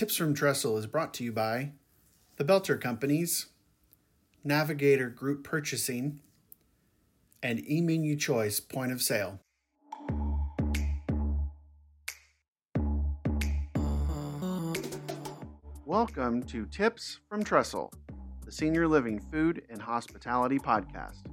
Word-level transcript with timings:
Tips 0.00 0.16
from 0.16 0.32
Trestle 0.32 0.78
is 0.78 0.86
brought 0.86 1.12
to 1.12 1.24
you 1.24 1.30
by 1.30 1.72
the 2.36 2.42
Boelter 2.42 2.80
Companies, 2.80 3.48
Navigator 4.42 5.10
Group 5.10 5.44
Purchasing, 5.44 6.20
and 7.42 7.58
eMenu 7.58 8.18
Choice 8.18 8.60
Point 8.60 8.92
of 8.92 9.02
Sale. 9.02 9.40
Welcome 15.84 16.44
to 16.44 16.64
Tips 16.64 17.20
from 17.28 17.44
Trestle, 17.44 17.92
the 18.46 18.52
Senior 18.52 18.88
Living 18.88 19.20
Food 19.30 19.64
and 19.68 19.82
Hospitality 19.82 20.58
Podcast. 20.58 21.26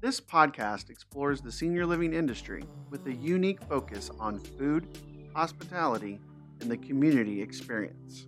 This 0.00 0.20
podcast 0.20 0.90
explores 0.90 1.40
the 1.40 1.52
senior 1.52 1.86
living 1.86 2.14
industry 2.14 2.64
with 2.90 3.06
a 3.06 3.14
unique 3.14 3.62
focus 3.62 4.10
on 4.18 4.40
food, 4.40 4.88
hospitality, 5.36 6.18
and 6.60 6.70
the 6.70 6.76
community 6.76 7.40
experience. 7.42 8.26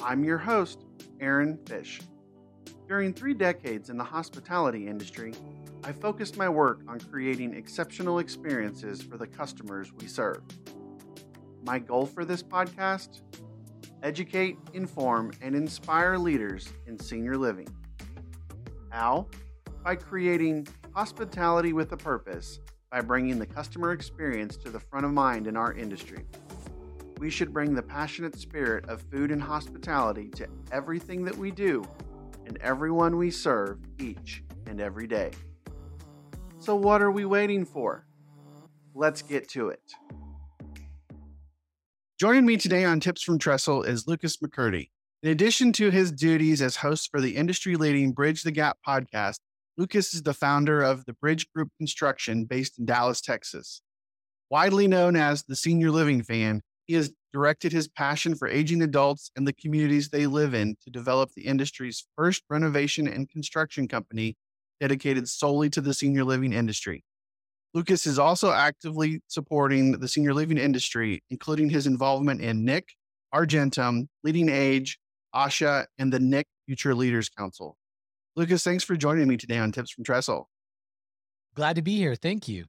I'm 0.00 0.24
your 0.24 0.38
host, 0.38 0.84
Aaron 1.20 1.58
Fish. 1.66 2.00
During 2.86 3.12
three 3.12 3.34
decades 3.34 3.90
in 3.90 3.96
the 3.96 4.04
hospitality 4.04 4.86
industry, 4.86 5.34
I 5.84 5.92
focused 5.92 6.36
my 6.36 6.48
work 6.48 6.80
on 6.88 7.00
creating 7.00 7.54
exceptional 7.54 8.18
experiences 8.18 9.02
for 9.02 9.16
the 9.16 9.26
customers 9.26 9.92
we 9.92 10.06
serve. 10.06 10.42
My 11.64 11.78
goal 11.78 12.06
for 12.06 12.24
this 12.24 12.42
podcast? 12.42 13.20
educate, 14.02 14.56
inform, 14.74 15.32
and 15.42 15.54
inspire 15.54 16.18
leaders 16.18 16.72
in 16.86 16.98
senior 16.98 17.36
living. 17.36 17.68
How? 18.90 19.26
By 19.84 19.96
creating 19.96 20.66
hospitality 20.94 21.72
with 21.72 21.92
a 21.92 21.96
purpose 21.96 22.60
by 22.90 23.00
bringing 23.02 23.38
the 23.38 23.46
customer 23.46 23.92
experience 23.92 24.56
to 24.56 24.70
the 24.70 24.80
front 24.80 25.04
of 25.04 25.12
mind 25.12 25.46
in 25.46 25.56
our 25.56 25.74
industry. 25.74 26.24
We 27.18 27.30
should 27.30 27.52
bring 27.52 27.74
the 27.74 27.82
passionate 27.82 28.38
spirit 28.38 28.88
of 28.88 29.02
food 29.02 29.32
and 29.32 29.42
hospitality 29.42 30.28
to 30.36 30.46
everything 30.70 31.24
that 31.24 31.36
we 31.36 31.50
do 31.50 31.84
and 32.46 32.56
everyone 32.58 33.16
we 33.16 33.32
serve 33.32 33.80
each 33.98 34.44
and 34.68 34.80
every 34.80 35.08
day. 35.08 35.32
So, 36.60 36.76
what 36.76 37.02
are 37.02 37.10
we 37.10 37.24
waiting 37.24 37.64
for? 37.64 38.06
Let's 38.94 39.22
get 39.22 39.48
to 39.50 39.70
it. 39.70 39.82
Joining 42.20 42.46
me 42.46 42.56
today 42.56 42.84
on 42.84 43.00
Tips 43.00 43.22
from 43.22 43.38
Trestle 43.38 43.82
is 43.82 44.06
Lucas 44.06 44.36
McCurdy. 44.36 44.90
In 45.24 45.30
addition 45.30 45.72
to 45.72 45.90
his 45.90 46.12
duties 46.12 46.62
as 46.62 46.76
host 46.76 47.10
for 47.10 47.20
the 47.20 47.34
industry 47.34 47.74
leading 47.74 48.12
Bridge 48.12 48.44
the 48.44 48.52
Gap 48.52 48.78
podcast, 48.86 49.40
Lucas 49.76 50.14
is 50.14 50.22
the 50.22 50.34
founder 50.34 50.82
of 50.82 51.04
the 51.04 51.14
Bridge 51.14 51.48
Group 51.52 51.70
Construction 51.78 52.44
based 52.44 52.78
in 52.78 52.86
Dallas, 52.86 53.20
Texas. 53.20 53.82
Widely 54.50 54.86
known 54.86 55.16
as 55.16 55.42
the 55.42 55.56
senior 55.56 55.90
living 55.90 56.22
fan, 56.22 56.62
he 56.88 56.94
has 56.94 57.12
directed 57.32 57.70
his 57.70 57.86
passion 57.86 58.34
for 58.34 58.48
aging 58.48 58.82
adults 58.82 59.30
and 59.36 59.46
the 59.46 59.52
communities 59.52 60.08
they 60.08 60.26
live 60.26 60.54
in 60.54 60.74
to 60.82 60.90
develop 60.90 61.30
the 61.36 61.42
industry's 61.42 62.06
first 62.16 62.42
renovation 62.48 63.06
and 63.06 63.28
construction 63.28 63.86
company 63.86 64.36
dedicated 64.80 65.28
solely 65.28 65.68
to 65.68 65.82
the 65.82 65.92
senior 65.92 66.24
living 66.24 66.52
industry. 66.52 67.04
Lucas 67.74 68.06
is 68.06 68.18
also 68.18 68.50
actively 68.50 69.20
supporting 69.28 69.92
the 69.92 70.08
senior 70.08 70.32
living 70.32 70.56
industry, 70.56 71.22
including 71.28 71.68
his 71.68 71.86
involvement 71.86 72.40
in 72.40 72.64
NIC, 72.64 72.88
Argentum, 73.32 74.08
Leading 74.24 74.48
Age, 74.48 74.98
ASHA, 75.34 75.84
and 75.98 76.10
the 76.10 76.18
NIC 76.18 76.46
Future 76.66 76.94
Leaders 76.94 77.28
Council. 77.28 77.76
Lucas, 78.34 78.64
thanks 78.64 78.82
for 78.82 78.96
joining 78.96 79.28
me 79.28 79.36
today 79.36 79.58
on 79.58 79.72
Tips 79.72 79.90
from 79.90 80.04
Trestle. 80.04 80.48
Glad 81.54 81.76
to 81.76 81.82
be 81.82 81.96
here. 81.96 82.14
Thank 82.14 82.48
you. 82.48 82.64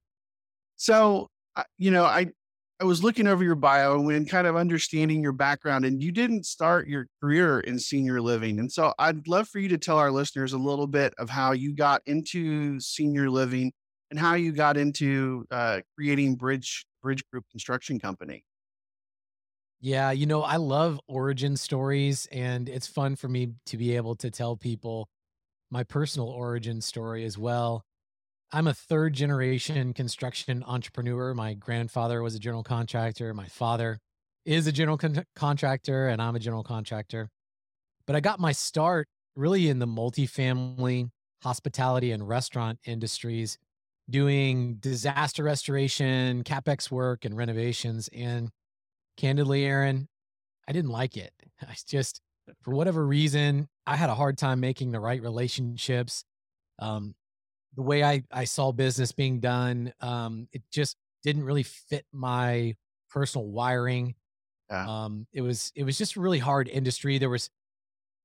So, 0.76 1.30
you 1.78 1.92
know, 1.92 2.04
I 2.04 2.28
I 2.82 2.86
was 2.86 3.04
looking 3.04 3.28
over 3.28 3.44
your 3.44 3.56
bio 3.56 4.08
and 4.08 4.30
kind 4.30 4.48
of 4.48 4.56
understanding 4.56 5.22
your 5.22 5.34
background, 5.34 5.84
and 5.84 6.02
you 6.02 6.14
didn't 6.14 6.46
start 6.46 6.88
your 6.88 7.08
career 7.22 7.60
in 7.60 7.78
senior 7.78 8.22
living. 8.22 8.58
And 8.58 8.72
so 8.72 8.94
I'd 8.98 9.28
love 9.28 9.50
for 9.50 9.60
you 9.60 9.68
to 9.70 9.78
tell 9.78 9.98
our 9.98 10.12
listeners 10.12 10.54
a 10.54 10.58
little 10.58 10.88
bit 10.88 11.14
of 11.18 11.30
how 11.30 11.52
you 11.52 11.76
got 11.76 12.02
into 12.06 12.80
senior 12.80 13.30
living 13.30 13.74
and 14.10 14.18
how 14.18 14.36
you 14.36 14.54
got 14.54 14.78
into 14.78 15.46
uh, 15.52 15.82
creating 15.96 16.36
Bridge 16.36 16.86
Bridge 17.02 17.22
Group 17.32 17.44
Construction 17.52 18.00
Company. 18.00 18.46
Yeah, 19.82 20.12
you 20.12 20.26
know, 20.26 20.42
I 20.42 20.56
love 20.56 21.02
origin 21.08 21.58
stories, 21.58 22.28
and 22.32 22.70
it's 22.70 22.88
fun 22.88 23.18
for 23.18 23.28
me 23.28 23.56
to 23.66 23.78
be 23.78 23.96
able 23.98 24.16
to 24.16 24.32
tell 24.32 24.56
people 24.56 25.10
my 25.70 25.84
personal 25.84 26.30
origin 26.30 26.80
story 26.82 27.26
as 27.26 27.38
well. 27.38 27.84
I'm 28.52 28.68
a 28.68 28.74
third 28.74 29.14
generation 29.14 29.94
construction 29.94 30.64
entrepreneur. 30.66 31.34
My 31.34 31.54
grandfather 31.54 32.24
was 32.24 32.34
a 32.34 32.40
general 32.40 32.64
contractor. 32.64 33.34
My 33.34 33.48
father 33.48 34.00
is 34.46 34.66
a 34.66 34.72
general 34.72 34.98
con- 34.98 35.26
contractor, 35.36 36.08
and 36.08 36.20
I'm 36.22 36.36
a 36.36 36.40
general 36.40 36.64
contractor. 36.64 37.30
But 38.08 38.16
I 38.16 38.22
got 38.22 38.40
my 38.40 38.52
start 38.52 39.08
really 39.36 39.70
in 39.70 39.78
the 39.78 39.86
multifamily, 39.86 41.10
hospitality, 41.44 42.12
and 42.12 42.28
restaurant 42.28 42.80
industries 42.86 43.60
doing 44.10 44.78
disaster 44.80 45.44
restoration, 45.44 46.44
capex 46.44 46.90
work, 46.90 47.26
and 47.26 47.38
renovations. 47.38 48.10
And 48.12 48.50
candidly, 49.16 49.66
Aaron, 49.66 50.08
I 50.68 50.72
didn't 50.72 50.90
like 50.90 51.18
it. 51.18 51.32
I 51.62 51.76
just, 51.88 52.20
for 52.64 52.74
whatever 52.74 53.06
reason, 53.06 53.68
I 53.86 53.96
had 53.96 54.10
a 54.10 54.16
hard 54.16 54.40
time 54.40 54.60
making 54.60 54.92
the 54.92 55.00
right 55.00 55.22
relationships. 55.22 56.24
Um, 56.80 57.14
the 57.76 57.82
way 57.82 58.04
I, 58.04 58.24
I 58.32 58.46
saw 58.46 58.72
business 58.72 59.12
being 59.12 59.40
done, 59.40 59.94
um, 60.02 60.48
it 60.52 60.64
just 60.72 60.98
didn't 61.24 61.44
really 61.44 61.64
fit 61.64 62.06
my 62.12 62.76
personal 63.10 63.48
wiring. 63.48 64.16
Yeah. 64.70 64.86
Um, 64.88 65.28
it 65.34 65.42
was 65.42 65.72
it 65.76 65.84
was 65.84 65.98
just 65.98 66.16
a 66.16 66.22
really 66.22 66.40
hard 66.40 66.68
industry. 66.68 67.18
There 67.18 67.30
was 67.30 67.50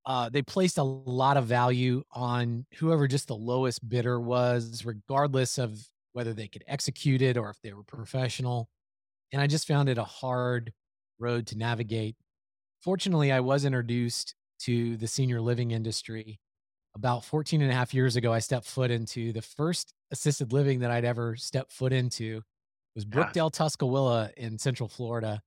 uh, 0.06 0.28
they 0.28 0.42
placed 0.42 0.78
a 0.78 0.82
lot 0.82 1.36
of 1.36 1.46
value 1.46 2.02
on 2.12 2.66
whoever 2.76 3.08
just 3.08 3.28
the 3.28 3.36
lowest 3.36 3.88
bidder 3.88 4.20
was, 4.20 4.84
regardless 4.84 5.58
of 5.58 5.78
whether 6.12 6.34
they 6.34 6.46
could 6.46 6.64
execute 6.68 7.22
it 7.22 7.36
or 7.36 7.48
if 7.48 7.60
they 7.62 7.72
were 7.72 7.82
professional. 7.82 8.68
And 9.32 9.40
I 9.40 9.46
just 9.46 9.66
found 9.66 9.88
it 9.88 9.98
a 9.98 10.04
hard 10.04 10.72
road 11.18 11.46
to 11.48 11.58
navigate. 11.58 12.16
Fortunately, 12.82 13.32
I 13.32 13.40
was 13.40 13.64
introduced 13.64 14.34
to 14.60 14.96
the 14.98 15.06
senior 15.08 15.40
living 15.40 15.70
industry 15.70 16.38
about 16.94 17.24
14 17.24 17.60
and 17.62 17.70
a 17.70 17.74
half 17.74 17.92
years 17.92 18.16
ago. 18.16 18.32
I 18.32 18.38
stepped 18.38 18.66
foot 18.66 18.90
into 18.90 19.32
the 19.32 19.42
first 19.42 19.92
assisted 20.10 20.52
living 20.52 20.80
that 20.80 20.90
I'd 20.90 21.04
ever 21.04 21.36
stepped 21.36 21.72
foot 21.72 21.92
into 21.92 22.42
was 22.94 23.04
Brookdale 23.04 23.52
Tuscaloosa 23.52 24.30
in 24.36 24.58
Central 24.58 24.88
Florida. 24.88 25.40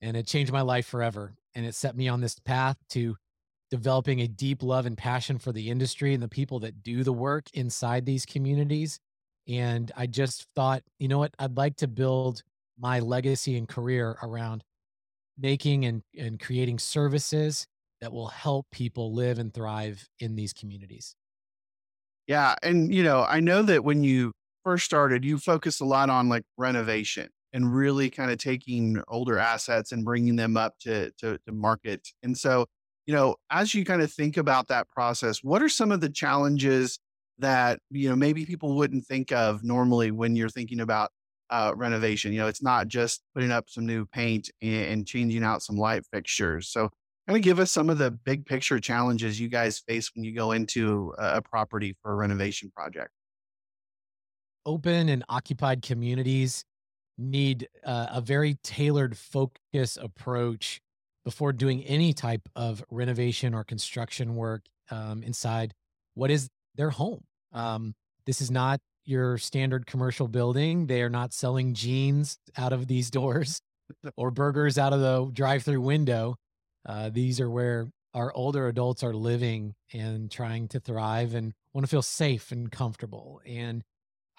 And 0.00 0.16
it 0.16 0.26
changed 0.26 0.52
my 0.52 0.62
life 0.62 0.86
forever. 0.86 1.34
And 1.54 1.66
it 1.66 1.74
set 1.74 1.96
me 1.96 2.08
on 2.08 2.20
this 2.20 2.38
path 2.38 2.76
to 2.90 3.16
developing 3.70 4.20
a 4.20 4.28
deep 4.28 4.62
love 4.62 4.86
and 4.86 4.96
passion 4.96 5.38
for 5.38 5.52
the 5.52 5.70
industry 5.70 6.14
and 6.14 6.22
the 6.22 6.28
people 6.28 6.60
that 6.60 6.82
do 6.82 7.02
the 7.04 7.12
work 7.12 7.46
inside 7.52 8.06
these 8.06 8.26
communities. 8.26 8.98
And 9.48 9.92
I 9.96 10.06
just 10.06 10.46
thought, 10.54 10.82
you 10.98 11.08
know 11.08 11.18
what? 11.18 11.34
I'd 11.38 11.56
like 11.56 11.76
to 11.76 11.88
build 11.88 12.42
my 12.78 13.00
legacy 13.00 13.56
and 13.56 13.68
career 13.68 14.16
around 14.22 14.64
making 15.38 15.84
and, 15.84 16.02
and 16.18 16.40
creating 16.40 16.78
services 16.78 17.66
that 18.04 18.12
will 18.12 18.28
help 18.28 18.66
people 18.70 19.12
live 19.14 19.38
and 19.38 19.52
thrive 19.52 20.06
in 20.20 20.36
these 20.36 20.52
communities. 20.52 21.16
Yeah. 22.28 22.54
And, 22.62 22.94
you 22.94 23.02
know, 23.02 23.24
I 23.28 23.40
know 23.40 23.62
that 23.62 23.82
when 23.84 24.04
you 24.04 24.32
first 24.62 24.84
started, 24.84 25.24
you 25.24 25.38
focused 25.38 25.80
a 25.80 25.84
lot 25.84 26.08
on 26.08 26.28
like 26.28 26.44
renovation 26.56 27.28
and 27.52 27.74
really 27.74 28.10
kind 28.10 28.30
of 28.30 28.38
taking 28.38 29.02
older 29.08 29.38
assets 29.38 29.90
and 29.92 30.04
bringing 30.04 30.36
them 30.36 30.56
up 30.56 30.74
to, 30.80 31.10
to, 31.18 31.38
to 31.46 31.52
market. 31.52 32.08
And 32.22 32.38
so 32.38 32.66
you 33.06 33.14
know, 33.14 33.36
as 33.50 33.74
you 33.74 33.84
kind 33.84 34.02
of 34.02 34.12
think 34.12 34.36
about 34.36 34.68
that 34.68 34.88
process, 34.90 35.42
what 35.42 35.62
are 35.62 35.68
some 35.68 35.92
of 35.92 36.00
the 36.00 36.08
challenges 36.08 36.98
that, 37.38 37.78
you 37.90 38.08
know, 38.08 38.16
maybe 38.16 38.46
people 38.46 38.76
wouldn't 38.76 39.04
think 39.04 39.32
of 39.32 39.62
normally 39.62 40.10
when 40.10 40.36
you're 40.36 40.48
thinking 40.48 40.80
about 40.80 41.10
uh, 41.50 41.72
renovation? 41.76 42.32
You 42.32 42.40
know, 42.40 42.46
it's 42.46 42.62
not 42.62 42.88
just 42.88 43.22
putting 43.34 43.50
up 43.50 43.68
some 43.68 43.86
new 43.86 44.06
paint 44.06 44.50
and, 44.62 44.86
and 44.86 45.06
changing 45.06 45.44
out 45.44 45.62
some 45.62 45.76
light 45.76 46.04
fixtures. 46.12 46.68
So, 46.68 46.90
kind 47.26 47.36
of 47.36 47.42
give 47.42 47.58
us 47.58 47.70
some 47.70 47.88
of 47.88 47.98
the 47.98 48.10
big 48.10 48.44
picture 48.44 48.78
challenges 48.78 49.40
you 49.40 49.48
guys 49.48 49.78
face 49.78 50.10
when 50.14 50.24
you 50.24 50.34
go 50.34 50.52
into 50.52 51.14
a 51.18 51.40
property 51.40 51.96
for 52.02 52.12
a 52.12 52.14
renovation 52.14 52.70
project. 52.74 53.10
Open 54.66 55.08
and 55.08 55.24
occupied 55.28 55.82
communities 55.82 56.64
need 57.18 57.68
uh, 57.84 58.06
a 58.10 58.20
very 58.20 58.54
tailored 58.62 59.16
focus 59.16 59.96
approach 60.00 60.80
before 61.24 61.52
doing 61.52 61.82
any 61.84 62.12
type 62.12 62.48
of 62.54 62.84
renovation 62.90 63.54
or 63.54 63.64
construction 63.64 64.34
work 64.34 64.62
um, 64.90 65.22
inside 65.22 65.72
what 66.14 66.30
is 66.30 66.48
their 66.74 66.90
home. 66.90 67.24
Um, 67.52 67.94
this 68.26 68.40
is 68.40 68.50
not 68.50 68.80
your 69.04 69.38
standard 69.38 69.86
commercial 69.86 70.28
building. 70.28 70.86
They 70.86 71.02
are 71.02 71.10
not 71.10 71.32
selling 71.32 71.74
jeans 71.74 72.38
out 72.56 72.72
of 72.72 72.86
these 72.86 73.10
doors 73.10 73.60
or 74.16 74.30
burgers 74.30 74.78
out 74.78 74.92
of 74.92 75.00
the 75.00 75.30
drive-through 75.32 75.80
window. 75.80 76.36
Uh, 76.86 77.10
these 77.10 77.40
are 77.40 77.50
where 77.50 77.88
our 78.12 78.32
older 78.34 78.68
adults 78.68 79.02
are 79.02 79.14
living 79.14 79.74
and 79.92 80.30
trying 80.30 80.68
to 80.68 80.80
thrive 80.80 81.34
and 81.34 81.52
want 81.72 81.84
to 81.84 81.90
feel 81.90 82.02
safe 82.02 82.52
and 82.52 82.70
comfortable. 82.70 83.40
And 83.44 83.82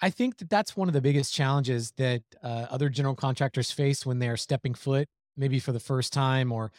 I 0.00 0.10
think 0.10 0.38
that 0.38 0.50
that's 0.50 0.76
one 0.76 0.88
of 0.88 0.94
the 0.94 1.00
biggest 1.00 1.32
challenges 1.32 1.92
that 1.96 2.22
uh, 2.42 2.66
other 2.70 2.88
general 2.88 3.14
contractors 3.14 3.70
face 3.70 4.06
when 4.06 4.18
they're 4.18 4.36
stepping 4.36 4.74
foot 4.74 5.08
maybe 5.36 5.58
for 5.58 5.72
the 5.72 5.80
first 5.80 6.12
time 6.12 6.52
or 6.52 6.72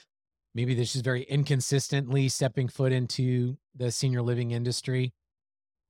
maybe 0.55 0.73
this 0.73 0.95
is 0.95 1.01
very 1.01 1.23
inconsistently 1.23 2.27
stepping 2.29 2.67
foot 2.67 2.91
into 2.91 3.57
the 3.75 3.91
senior 3.91 4.21
living 4.21 4.51
industry. 4.51 5.13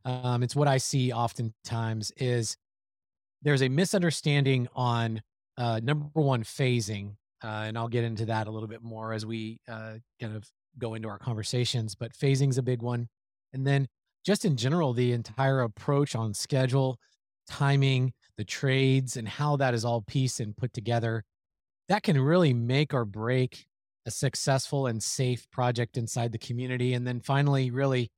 Um, 0.03 0.43
it's 0.43 0.55
what 0.55 0.67
I 0.67 0.77
see 0.77 1.11
oftentimes 1.11 2.11
is 2.17 2.57
there's 3.41 3.61
a 3.61 3.69
misunderstanding 3.69 4.67
on 4.75 5.21
uh, 5.57 5.79
number 5.81 6.21
one 6.21 6.43
phasing, 6.43 7.15
uh, 7.43 7.65
and 7.67 7.77
I'll 7.77 7.87
get 7.87 8.03
into 8.03 8.25
that 8.25 8.47
a 8.47 8.51
little 8.51 8.67
bit 8.67 8.83
more 8.83 9.13
as 9.13 9.25
we 9.25 9.59
uh, 9.67 9.95
kind 10.19 10.35
of 10.35 10.47
go 10.77 10.93
into 10.93 11.07
our 11.07 11.19
conversations. 11.19 11.95
But 11.95 12.13
phasing 12.13 12.49
is 12.49 12.57
a 12.57 12.63
big 12.63 12.81
one, 12.81 13.07
and 13.53 13.65
then 13.65 13.87
just 14.25 14.45
in 14.45 14.57
general, 14.57 14.93
the 14.93 15.13
entire 15.13 15.61
approach 15.61 16.15
on 16.15 16.33
schedule, 16.33 16.99
timing, 17.47 18.13
the 18.37 18.43
trades, 18.43 19.15
and 19.17 19.27
how 19.27 19.55
that 19.57 19.73
is 19.73 19.85
all 19.85 20.01
pieced 20.01 20.39
and 20.39 20.57
put 20.57 20.73
together, 20.73 21.23
that 21.87 22.03
can 22.03 22.19
really 22.19 22.53
make 22.53 22.93
or 22.93 23.05
break 23.05 23.65
a 24.05 24.11
successful 24.11 24.87
and 24.87 25.01
safe 25.01 25.49
project 25.51 25.97
inside 25.97 26.31
the 26.31 26.37
community. 26.37 26.93
And 26.93 27.07
then 27.07 27.21
finally, 27.21 27.71
really, 27.71 28.09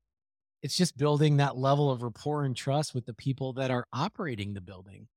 it's 0.63 0.75
just 0.75 0.97
building 0.97 1.37
that 1.37 1.57
level 1.57 1.91
of 1.91 2.03
rapport 2.03 2.43
and 2.43 2.55
trust 2.55 2.93
with 2.93 3.05
the 3.05 3.13
people 3.13 3.53
that 3.53 3.71
are 3.71 3.85
operating 3.93 4.53
the 4.53 4.61
building 4.61 5.07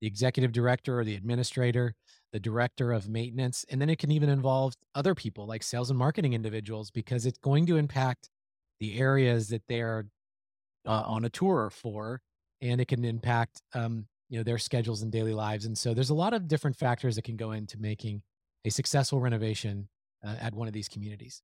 the 0.00 0.06
executive 0.06 0.52
director 0.52 0.98
or 0.98 1.04
the 1.04 1.14
administrator, 1.14 1.94
the 2.32 2.40
director 2.40 2.92
of 2.92 3.08
maintenance. 3.08 3.64
And 3.68 3.80
then 3.80 3.90
it 3.90 3.98
can 3.98 4.10
even 4.10 4.28
involve 4.28 4.74
other 4.94 5.14
people 5.14 5.46
like 5.46 5.62
sales 5.62 5.90
and 5.90 5.98
marketing 5.98 6.34
individuals 6.34 6.90
because 6.90 7.26
it's 7.26 7.38
going 7.38 7.66
to 7.66 7.76
impact 7.76 8.30
the 8.80 8.98
areas 8.98 9.48
that 9.48 9.62
they're 9.68 10.06
uh, 10.86 11.02
on 11.06 11.24
a 11.24 11.30
tour 11.30 11.70
for 11.70 12.20
and 12.60 12.80
it 12.80 12.88
can 12.88 13.04
impact 13.04 13.62
um, 13.74 14.06
you 14.28 14.38
know 14.38 14.42
their 14.42 14.58
schedules 14.58 15.02
and 15.02 15.12
daily 15.12 15.34
lives 15.34 15.64
and 15.64 15.76
so 15.76 15.94
there's 15.94 16.10
a 16.10 16.14
lot 16.14 16.32
of 16.34 16.48
different 16.48 16.76
factors 16.76 17.16
that 17.16 17.22
can 17.22 17.36
go 17.36 17.52
into 17.52 17.78
making 17.78 18.22
a 18.64 18.70
successful 18.70 19.20
renovation 19.20 19.88
uh, 20.24 20.36
at 20.40 20.54
one 20.54 20.68
of 20.68 20.74
these 20.74 20.88
communities 20.88 21.42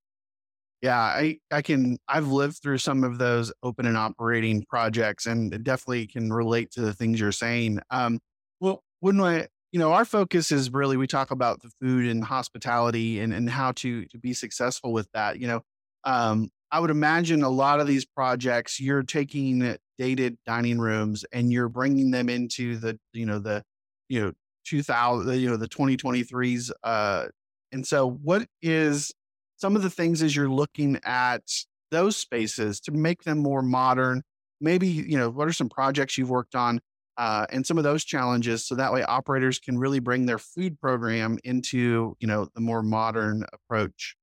yeah, 0.81 0.99
I 0.99 1.39
I 1.51 1.61
can 1.61 1.97
I've 2.07 2.27
lived 2.27 2.61
through 2.61 2.77
some 2.77 3.03
of 3.03 3.17
those 3.17 3.51
open 3.63 3.87
and 3.87 3.97
operating 3.97 4.63
projects 4.69 5.25
and 5.25 5.63
definitely 5.63 6.05
can 6.05 6.31
relate 6.31 6.69
to 6.71 6.81
the 6.81 6.93
things 6.93 7.19
you're 7.19 7.31
saying. 7.31 7.79
Um, 7.89 8.19
well, 8.59 8.83
when 8.99 9.19
I 9.21 9.47
you 9.75 9.79
know 9.79 9.91
our 9.91 10.05
focus 10.05 10.53
is 10.53 10.71
really 10.71 10.95
we 10.95 11.05
talk 11.05 11.31
about 11.31 11.61
the 11.61 11.69
food 11.81 12.09
and 12.09 12.23
hospitality 12.23 13.19
and 13.19 13.33
and 13.33 13.49
how 13.49 13.73
to 13.73 14.05
to 14.05 14.17
be 14.17 14.33
successful 14.33 14.93
with 14.93 15.09
that. 15.13 15.37
You 15.37 15.47
know, 15.47 15.61
um, 16.05 16.47
I 16.71 16.79
would 16.79 16.91
imagine 16.91 17.43
a 17.43 17.49
lot 17.49 17.81
of 17.81 17.85
these 17.85 18.05
projects 18.05 18.79
you're 18.79 19.03
taking 19.03 19.75
dated 19.97 20.37
dining 20.45 20.79
rooms 20.79 21.25
and 21.33 21.51
you're 21.51 21.67
bringing 21.67 22.11
them 22.11 22.29
into 22.29 22.77
the 22.77 22.97
you 23.11 23.25
know 23.25 23.37
the 23.37 23.63
you 24.07 24.21
know 24.21 24.31
2000 24.65 25.37
you 25.37 25.49
know 25.49 25.57
the 25.57 25.67
2023s 25.67 26.71
uh 26.83 27.25
and 27.73 27.85
so 27.85 28.09
what 28.09 28.47
is 28.61 29.13
some 29.57 29.75
of 29.75 29.81
the 29.81 29.89
things 29.89 30.23
as 30.23 30.33
you're 30.37 30.49
looking 30.49 30.97
at 31.03 31.43
those 31.91 32.15
spaces 32.15 32.79
to 32.79 32.93
make 32.93 33.23
them 33.23 33.39
more 33.39 33.61
modern 33.61 34.23
maybe 34.61 34.87
you 34.87 35.17
know 35.17 35.29
what 35.29 35.49
are 35.49 35.53
some 35.53 35.69
projects 35.69 36.17
you've 36.17 36.29
worked 36.29 36.55
on 36.55 36.79
uh, 37.17 37.45
and 37.49 37.65
some 37.65 37.77
of 37.77 37.83
those 37.83 38.03
challenges 38.03 38.65
so 38.65 38.75
that 38.75 38.91
way 38.91 39.03
operators 39.03 39.59
can 39.59 39.77
really 39.77 39.99
bring 39.99 40.25
their 40.25 40.39
food 40.39 40.79
program 40.79 41.37
into 41.43 42.15
you 42.19 42.27
know 42.27 42.47
the 42.55 42.61
more 42.61 42.81
modern 42.81 43.43
approach 43.53 44.15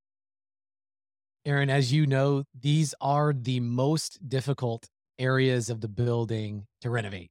aaron 1.44 1.70
as 1.70 1.92
you 1.92 2.06
know 2.06 2.44
these 2.58 2.94
are 3.00 3.32
the 3.32 3.60
most 3.60 4.28
difficult 4.28 4.88
areas 5.18 5.70
of 5.70 5.80
the 5.80 5.88
building 5.88 6.66
to 6.80 6.90
renovate 6.90 7.30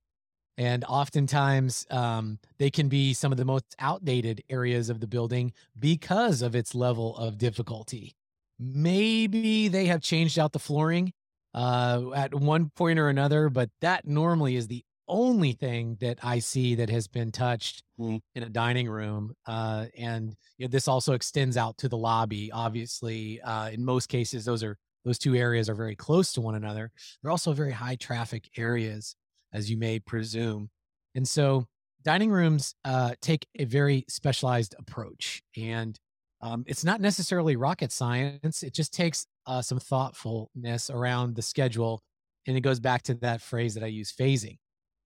and 0.58 0.84
oftentimes 0.86 1.88
um, 1.90 2.38
they 2.60 2.70
can 2.70 2.88
be 2.88 3.14
some 3.14 3.32
of 3.32 3.38
the 3.38 3.46
most 3.46 3.76
outdated 3.80 4.44
areas 4.50 4.90
of 4.90 5.00
the 5.00 5.08
building 5.08 5.54
because 5.80 6.42
of 6.42 6.56
its 6.56 6.76
level 6.76 7.18
of 7.18 7.38
difficulty. 7.38 8.14
Maybe 8.60 9.70
they 9.70 9.86
have 9.86 10.02
changed 10.02 10.38
out 10.38 10.52
the 10.52 10.60
flooring 10.60 11.14
uh, 11.54 12.12
at 12.16 12.36
one 12.36 12.70
point 12.70 13.00
or 13.00 13.10
another, 13.10 13.50
but 13.50 13.70
that 13.82 14.06
normally 14.06 14.56
is 14.56 14.68
the 14.68 14.84
only 15.12 15.52
thing 15.52 15.98
that 16.02 16.18
I 16.24 16.40
see 16.40 16.76
that 16.76 16.90
has 16.90 17.08
been 17.08 17.32
touched 17.32 17.84
mm. 18.00 18.20
in 18.34 18.44
a 18.44 18.50
dining 18.50 18.90
room. 18.90 19.34
Uh, 19.46 19.86
and 19.98 20.36
you 20.58 20.66
know, 20.66 20.70
this 20.70 20.88
also 20.88 21.14
extends 21.14 21.58
out 21.58 21.78
to 21.80 21.90
the 21.90 21.98
lobby. 21.98 22.52
Obviously, 22.52 23.40
uh, 23.42 23.70
in 23.70 23.86
most 23.86 24.08
cases, 24.08 24.46
those 24.46 24.64
are 24.64 24.78
those 25.06 25.20
two 25.20 25.36
areas 25.36 25.70
are 25.70 25.76
very 25.76 25.96
close 25.96 26.32
to 26.34 26.42
one 26.42 26.56
another. 26.56 26.92
They're 27.22 27.32
also 27.32 27.54
very 27.54 27.72
high 27.72 27.96
traffic 27.96 28.50
areas 28.58 29.16
as 29.54 29.70
you 29.70 29.78
may 29.78 30.00
presume. 30.00 30.70
And 31.16 31.28
so 31.28 31.66
dining 32.04 32.32
rooms 32.32 32.76
uh, 32.86 33.16
take 33.22 33.48
a 33.60 33.66
very 33.66 34.06
specialized 34.08 34.76
approach. 34.80 35.42
And 35.58 36.00
um, 36.42 36.64
it's 36.68 36.84
not 36.84 37.02
necessarily 37.02 37.56
rocket 37.56 37.92
science, 37.92 38.64
it 38.64 38.74
just 38.74 38.94
takes 38.94 39.28
uh, 39.46 39.62
some 39.62 39.80
thoughtfulness 39.80 40.90
around 40.90 41.36
the 41.36 41.42
schedule. 41.42 42.02
And 42.48 42.58
it 42.58 42.62
goes 42.62 42.80
back 42.80 43.04
to 43.04 43.14
that 43.16 43.42
phrase 43.42 43.76
that 43.76 43.84
I 43.84 43.88
use 43.88 44.12
phasing. 44.12 44.58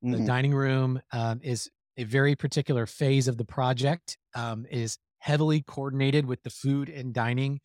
Mm-hmm. 0.06 0.22
The 0.22 0.28
dining 0.28 0.54
room 0.54 1.02
um, 1.12 1.40
is 1.44 1.70
a 1.98 2.04
very 2.04 2.36
particular 2.36 2.86
phase 2.86 3.28
of 3.28 3.38
the 3.38 3.46
project, 3.46 4.18
um, 4.36 4.66
is 4.70 4.98
heavily 5.20 5.62
coordinated 5.62 6.26
with 6.26 6.44
the 6.44 6.50
food 6.50 6.90
and 6.90 7.14
dining 7.14 7.60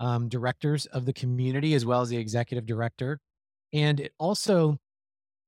um, 0.00 0.28
directors 0.28 0.86
of 0.86 1.06
the 1.06 1.12
community 1.12 1.74
as 1.74 1.86
well 1.86 2.00
as 2.00 2.08
the 2.08 2.16
executive 2.16 2.66
director. 2.66 3.18
And 3.72 4.00
it 4.00 4.12
also 4.18 4.78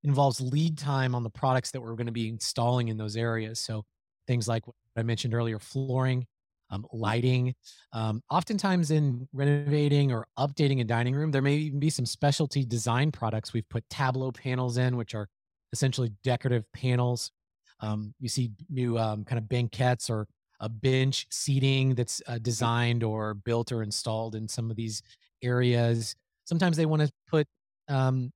involves 0.02 0.40
lead 0.40 0.78
time 0.78 1.14
on 1.14 1.22
the 1.22 1.30
products 1.30 1.70
that 1.72 1.80
we're 1.80 1.94
going 1.94 2.06
to 2.06 2.12
be 2.12 2.28
installing 2.28 2.88
in 2.88 2.96
those 2.96 3.16
areas. 3.16 3.60
So 3.60 3.84
things 4.26 4.48
like 4.48 4.66
what 4.66 4.76
I 4.96 5.02
mentioned 5.02 5.34
earlier, 5.34 5.58
flooring, 5.58 6.26
um, 6.70 6.86
lighting. 6.92 7.54
Um, 7.92 8.22
oftentimes 8.30 8.90
in 8.90 9.28
renovating 9.32 10.12
or 10.12 10.26
updating 10.38 10.80
a 10.80 10.84
dining 10.84 11.14
room, 11.14 11.32
there 11.32 11.42
may 11.42 11.56
even 11.56 11.80
be 11.80 11.90
some 11.90 12.06
specialty 12.06 12.64
design 12.64 13.12
products. 13.12 13.52
We've 13.52 13.68
put 13.68 13.88
tableau 13.90 14.32
panels 14.32 14.78
in, 14.78 14.96
which 14.96 15.14
are 15.14 15.28
essentially 15.72 16.12
decorative 16.22 16.64
panels. 16.72 17.30
Um, 17.80 18.14
you 18.20 18.28
see 18.28 18.50
new 18.68 18.98
um, 18.98 19.24
kind 19.24 19.38
of 19.38 19.48
banquettes 19.48 20.10
or 20.10 20.26
a 20.60 20.68
bench 20.68 21.26
seating 21.30 21.94
that's 21.94 22.20
uh, 22.26 22.38
designed 22.38 23.02
or 23.02 23.34
built 23.34 23.72
or 23.72 23.82
installed 23.82 24.34
in 24.34 24.46
some 24.48 24.70
of 24.70 24.76
these 24.76 25.02
areas. 25.42 26.14
Sometimes 26.44 26.76
they 26.76 26.86
want 26.86 27.02
to 27.02 27.10
put 27.30 27.46
um, 27.88 28.30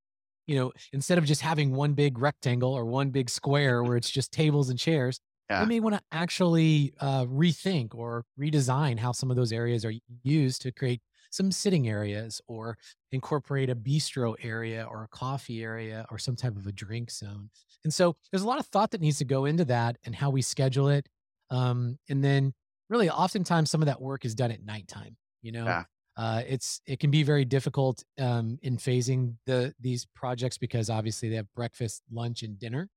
you 0.46 0.56
know, 0.56 0.72
instead 0.92 1.18
of 1.18 1.24
just 1.24 1.40
having 1.40 1.74
one 1.74 1.94
big 1.94 2.18
rectangle 2.18 2.72
or 2.72 2.84
one 2.84 3.10
big 3.10 3.30
square 3.30 3.82
where 3.82 3.96
it's 3.96 4.10
just 4.10 4.32
tables 4.32 4.68
and 4.68 4.78
chairs, 4.78 5.18
yeah. 5.48 5.60
they 5.60 5.66
may 5.66 5.80
want 5.80 5.94
to 5.94 6.02
actually 6.12 6.92
uh, 7.00 7.24
rethink 7.24 7.94
or 7.94 8.24
redesign 8.38 8.98
how 8.98 9.12
some 9.12 9.30
of 9.30 9.36
those 9.36 9.52
areas 9.52 9.84
are 9.84 9.92
used 10.22 10.62
to 10.62 10.72
create 10.72 11.00
some 11.34 11.50
sitting 11.50 11.88
areas 11.88 12.40
or 12.46 12.76
incorporate 13.12 13.70
a 13.70 13.76
bistro 13.76 14.34
area 14.42 14.86
or 14.90 15.04
a 15.04 15.08
coffee 15.08 15.62
area 15.62 16.06
or 16.10 16.18
some 16.18 16.36
type 16.36 16.56
of 16.56 16.66
a 16.66 16.72
drink 16.72 17.10
zone. 17.10 17.50
And 17.84 17.92
so 17.92 18.16
there's 18.30 18.42
a 18.42 18.46
lot 18.46 18.60
of 18.60 18.66
thought 18.66 18.92
that 18.92 19.00
needs 19.00 19.18
to 19.18 19.24
go 19.24 19.44
into 19.44 19.64
that 19.66 19.98
and 20.04 20.14
how 20.14 20.30
we 20.30 20.42
schedule 20.42 20.88
it. 20.88 21.08
Um, 21.50 21.98
and 22.08 22.24
then 22.24 22.54
really 22.88 23.10
oftentimes 23.10 23.70
some 23.70 23.82
of 23.82 23.86
that 23.86 24.00
work 24.00 24.24
is 24.24 24.34
done 24.34 24.50
at 24.50 24.64
nighttime, 24.64 25.16
you 25.42 25.52
know, 25.52 25.64
yeah 25.64 25.84
uh, 26.16 26.42
it's 26.46 26.80
it 26.86 27.00
can 27.00 27.10
be 27.10 27.22
very 27.22 27.44
difficult 27.44 28.04
um, 28.20 28.58
in 28.62 28.76
phasing 28.76 29.34
the 29.46 29.74
these 29.80 30.06
projects 30.14 30.58
because 30.58 30.88
obviously 30.88 31.28
they 31.28 31.36
have 31.36 31.52
breakfast, 31.54 32.02
lunch, 32.10 32.42
and 32.42 32.58
dinner, 32.58 32.88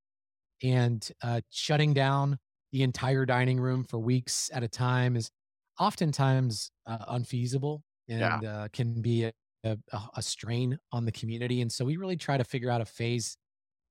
and 0.63 1.11
uh, 1.23 1.41
shutting 1.49 1.93
down 1.93 2.37
the 2.71 2.83
entire 2.83 3.25
dining 3.25 3.59
room 3.59 3.83
for 3.83 3.97
weeks 3.99 4.51
at 4.53 4.63
a 4.63 4.67
time 4.67 5.15
is 5.15 5.31
oftentimes 5.79 6.71
uh, 6.85 7.05
unfeasible 7.09 7.83
and 8.09 8.19
yeah. 8.19 8.39
Uh, 8.49 8.67
can 8.71 9.01
be 9.01 9.25
a, 9.25 9.31
a, 9.63 9.77
a 10.15 10.21
strain 10.21 10.77
on 10.91 11.05
the 11.05 11.11
community. 11.11 11.61
And 11.61 11.71
so 11.71 11.85
we 11.85 11.97
really 11.97 12.17
try 12.17 12.37
to 12.37 12.43
figure 12.43 12.69
out 12.69 12.81
a 12.81 12.85
phase 12.85 13.37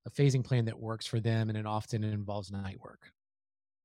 a 0.06 0.10
phasing 0.10 0.44
plan 0.44 0.64
that 0.66 0.78
works 0.78 1.04
for 1.06 1.20
them, 1.20 1.48
and 1.48 1.58
it 1.58 1.66
often 1.66 2.04
involves 2.04 2.50
night 2.50 2.78
work. 2.80 3.10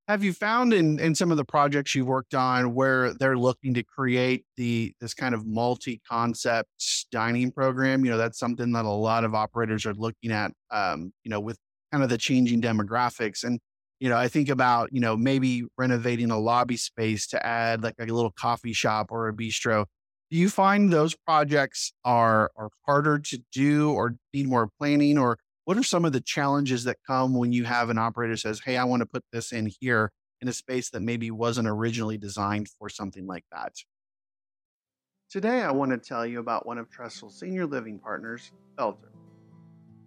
Have 0.08 0.24
you 0.24 0.34
found 0.34 0.74
in, 0.74 1.00
in 1.00 1.16
some 1.16 1.32
of 1.32 1.38
the 1.38 1.46
projects 1.46 1.96
you've 1.96 2.08
worked 2.08 2.36
on 2.36 2.74
where 2.74 3.14
they're 3.14 3.38
looking 3.38 3.74
to 3.76 3.84
create 3.84 4.46
the 4.58 4.94
this 5.00 5.14
kind 5.14 5.34
of 5.34 5.46
multi-concept 5.46 6.70
dining 7.12 7.52
program? 7.52 8.04
You 8.06 8.12
know, 8.12 8.18
that's 8.18 8.38
something 8.38 8.72
that 8.74 8.86
a 8.86 8.90
lot 8.90 9.24
of 9.24 9.34
operators 9.34 9.86
are 9.86 9.94
looking 9.94 10.32
at. 10.32 10.52
Um, 10.70 11.12
you 11.24 11.30
know, 11.30 11.40
with 11.40 11.58
kind 11.92 12.04
of 12.04 12.10
the 12.10 12.18
changing 12.18 12.62
demographics, 12.62 13.44
and 13.44 13.60
you 14.00 14.10
know, 14.10 14.18
I 14.18 14.28
think 14.28 14.50
about 14.50 14.92
you 14.92 15.00
know 15.00 15.16
maybe 15.16 15.64
renovating 15.78 16.30
a 16.30 16.40
lobby 16.40 16.78
space 16.78 17.28
to 17.28 17.46
add 17.46 17.84
like 17.84 17.96
a 18.00 18.06
little 18.06 18.32
coffee 18.32 18.74
shop 18.74 19.08
or 19.12 19.28
a 19.28 19.34
bistro. 19.34 19.86
Do 20.32 20.38
you 20.38 20.50
find 20.50 20.92
those 20.92 21.14
projects 21.14 21.92
are 22.06 22.52
are 22.56 22.70
harder 22.86 23.20
to 23.20 23.44
do 23.52 23.92
or 23.92 24.16
need 24.34 24.48
more 24.48 24.70
planning, 24.80 25.18
or 25.18 25.38
what 25.66 25.76
are 25.76 25.84
some 25.84 26.06
of 26.06 26.14
the 26.14 26.22
challenges 26.22 26.86
that 26.86 27.00
come 27.06 27.36
when 27.36 27.52
you 27.52 27.66
have 27.66 27.90
an 27.90 27.98
operator 27.98 28.38
says, 28.38 28.62
"Hey, 28.62 28.78
I 28.78 28.86
want 28.86 29.02
to 29.02 29.06
put 29.06 29.26
this 29.34 29.52
in 29.52 29.70
here 29.82 30.14
in 30.40 30.48
a 30.48 30.54
space 30.54 30.90
that 30.92 31.02
maybe 31.02 31.30
wasn't 31.32 31.68
originally 31.68 32.18
designed 32.18 32.70
for 32.80 32.88
something 32.88 33.28
like 33.28 33.44
that?" 33.52 33.74
Today, 35.30 35.64
I 35.64 35.72
want 35.72 35.92
to 35.92 35.98
tell 35.98 36.26
you 36.26 36.40
about 36.40 36.66
one 36.66 36.78
of 36.78 36.90
Trestle's 36.90 37.38
senior 37.38 37.66
living 37.66 38.00
partners, 38.00 38.54
Boelter. 38.78 39.12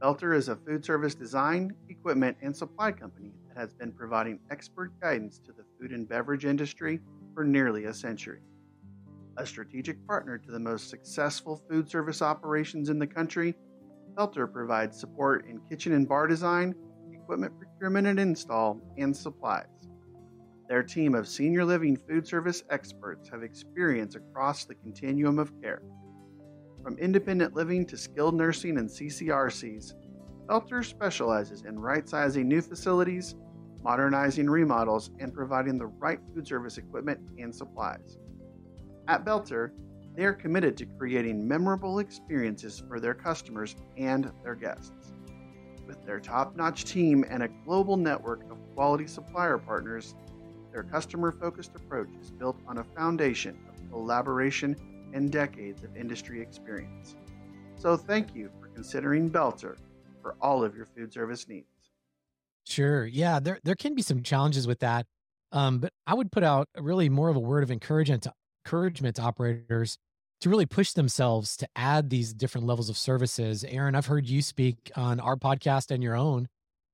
Boelter 0.00 0.34
is 0.34 0.48
a 0.48 0.56
food 0.56 0.86
service 0.86 1.14
design, 1.14 1.76
equipment, 1.90 2.38
and 2.40 2.56
supply 2.56 2.92
company 2.92 3.34
that 3.48 3.58
has 3.58 3.74
been 3.74 3.92
providing 3.92 4.40
expert 4.50 4.98
guidance 5.02 5.38
to 5.40 5.52
the 5.52 5.64
food 5.78 5.92
and 5.92 6.08
beverage 6.08 6.46
industry 6.46 7.02
for 7.34 7.44
nearly 7.44 7.84
a 7.84 7.92
century. 7.92 8.40
A 9.36 9.44
strategic 9.44 10.06
partner 10.06 10.38
to 10.38 10.50
the 10.52 10.60
most 10.60 10.90
successful 10.90 11.60
food 11.68 11.90
service 11.90 12.22
operations 12.22 12.88
in 12.88 13.00
the 13.00 13.06
country, 13.06 13.56
Boelter 14.14 14.50
provides 14.52 14.98
support 14.98 15.46
in 15.48 15.60
kitchen 15.68 15.92
and 15.92 16.08
bar 16.08 16.28
design, 16.28 16.72
equipment 17.12 17.52
procurement 17.58 18.06
and 18.06 18.20
install, 18.20 18.80
and 18.96 19.16
supplies. 19.16 19.66
Their 20.68 20.84
team 20.84 21.16
of 21.16 21.26
senior 21.26 21.64
living 21.64 21.96
food 22.08 22.28
service 22.28 22.62
experts 22.70 23.28
have 23.30 23.42
experience 23.42 24.14
across 24.14 24.64
the 24.64 24.76
continuum 24.76 25.40
of 25.40 25.52
care. 25.60 25.82
From 26.84 26.96
independent 26.98 27.54
living 27.54 27.86
to 27.86 27.96
skilled 27.96 28.34
nursing 28.34 28.78
and 28.78 28.88
CCRCs, 28.88 29.94
Boelter 30.46 30.84
specializes 30.84 31.64
in 31.64 31.78
right 31.78 32.08
sizing 32.08 32.46
new 32.46 32.62
facilities, 32.62 33.34
modernizing 33.82 34.48
remodels, 34.48 35.10
and 35.18 35.34
providing 35.34 35.76
the 35.76 35.86
right 35.86 36.20
food 36.32 36.46
service 36.46 36.78
equipment 36.78 37.18
and 37.38 37.54
supplies. 37.54 38.18
At 39.06 39.24
Boelter, 39.24 39.70
they 40.16 40.24
are 40.24 40.32
committed 40.32 40.76
to 40.78 40.86
creating 40.86 41.46
memorable 41.46 41.98
experiences 41.98 42.82
for 42.88 43.00
their 43.00 43.14
customers 43.14 43.76
and 43.96 44.30
their 44.42 44.54
guests. 44.54 45.12
With 45.86 46.04
their 46.06 46.20
top 46.20 46.56
notch 46.56 46.84
team 46.84 47.24
and 47.28 47.42
a 47.42 47.48
global 47.66 47.96
network 47.96 48.50
of 48.50 48.58
quality 48.74 49.06
supplier 49.06 49.58
partners, 49.58 50.14
their 50.72 50.84
customer 50.84 51.32
focused 51.32 51.72
approach 51.74 52.08
is 52.20 52.30
built 52.30 52.58
on 52.66 52.78
a 52.78 52.84
foundation 52.84 53.58
of 53.68 53.90
collaboration 53.90 54.76
and 55.12 55.30
decades 55.30 55.82
of 55.82 55.96
industry 55.96 56.40
experience. 56.40 57.16
So, 57.76 57.96
thank 57.96 58.34
you 58.34 58.50
for 58.60 58.68
considering 58.68 59.30
Boelter 59.30 59.76
for 60.22 60.36
all 60.40 60.64
of 60.64 60.74
your 60.74 60.86
food 60.86 61.12
service 61.12 61.46
needs. 61.48 61.66
Sure. 62.64 63.04
Yeah, 63.04 63.40
there 63.40 63.58
there 63.62 63.74
can 63.74 63.94
be 63.94 64.02
some 64.02 64.22
challenges 64.22 64.66
with 64.66 64.78
that. 64.80 65.06
Um, 65.52 65.78
but 65.78 65.92
I 66.06 66.14
would 66.14 66.32
put 66.32 66.42
out 66.42 66.68
really 66.76 67.08
more 67.08 67.28
of 67.28 67.36
a 67.36 67.40
word 67.40 67.62
of 67.62 67.70
encouragement 67.70 68.22
to 68.24 68.32
encouragement 68.64 69.16
to 69.16 69.22
operators 69.22 69.98
to 70.40 70.50
really 70.50 70.66
push 70.66 70.92
themselves 70.92 71.56
to 71.56 71.68
add 71.76 72.10
these 72.10 72.34
different 72.34 72.66
levels 72.66 72.88
of 72.88 72.98
services. 72.98 73.64
Aaron, 73.64 73.94
I've 73.94 74.06
heard 74.06 74.28
you 74.28 74.42
speak 74.42 74.90
on 74.96 75.20
our 75.20 75.36
podcast 75.36 75.90
and 75.90 76.02
your 76.02 76.14
own 76.14 76.48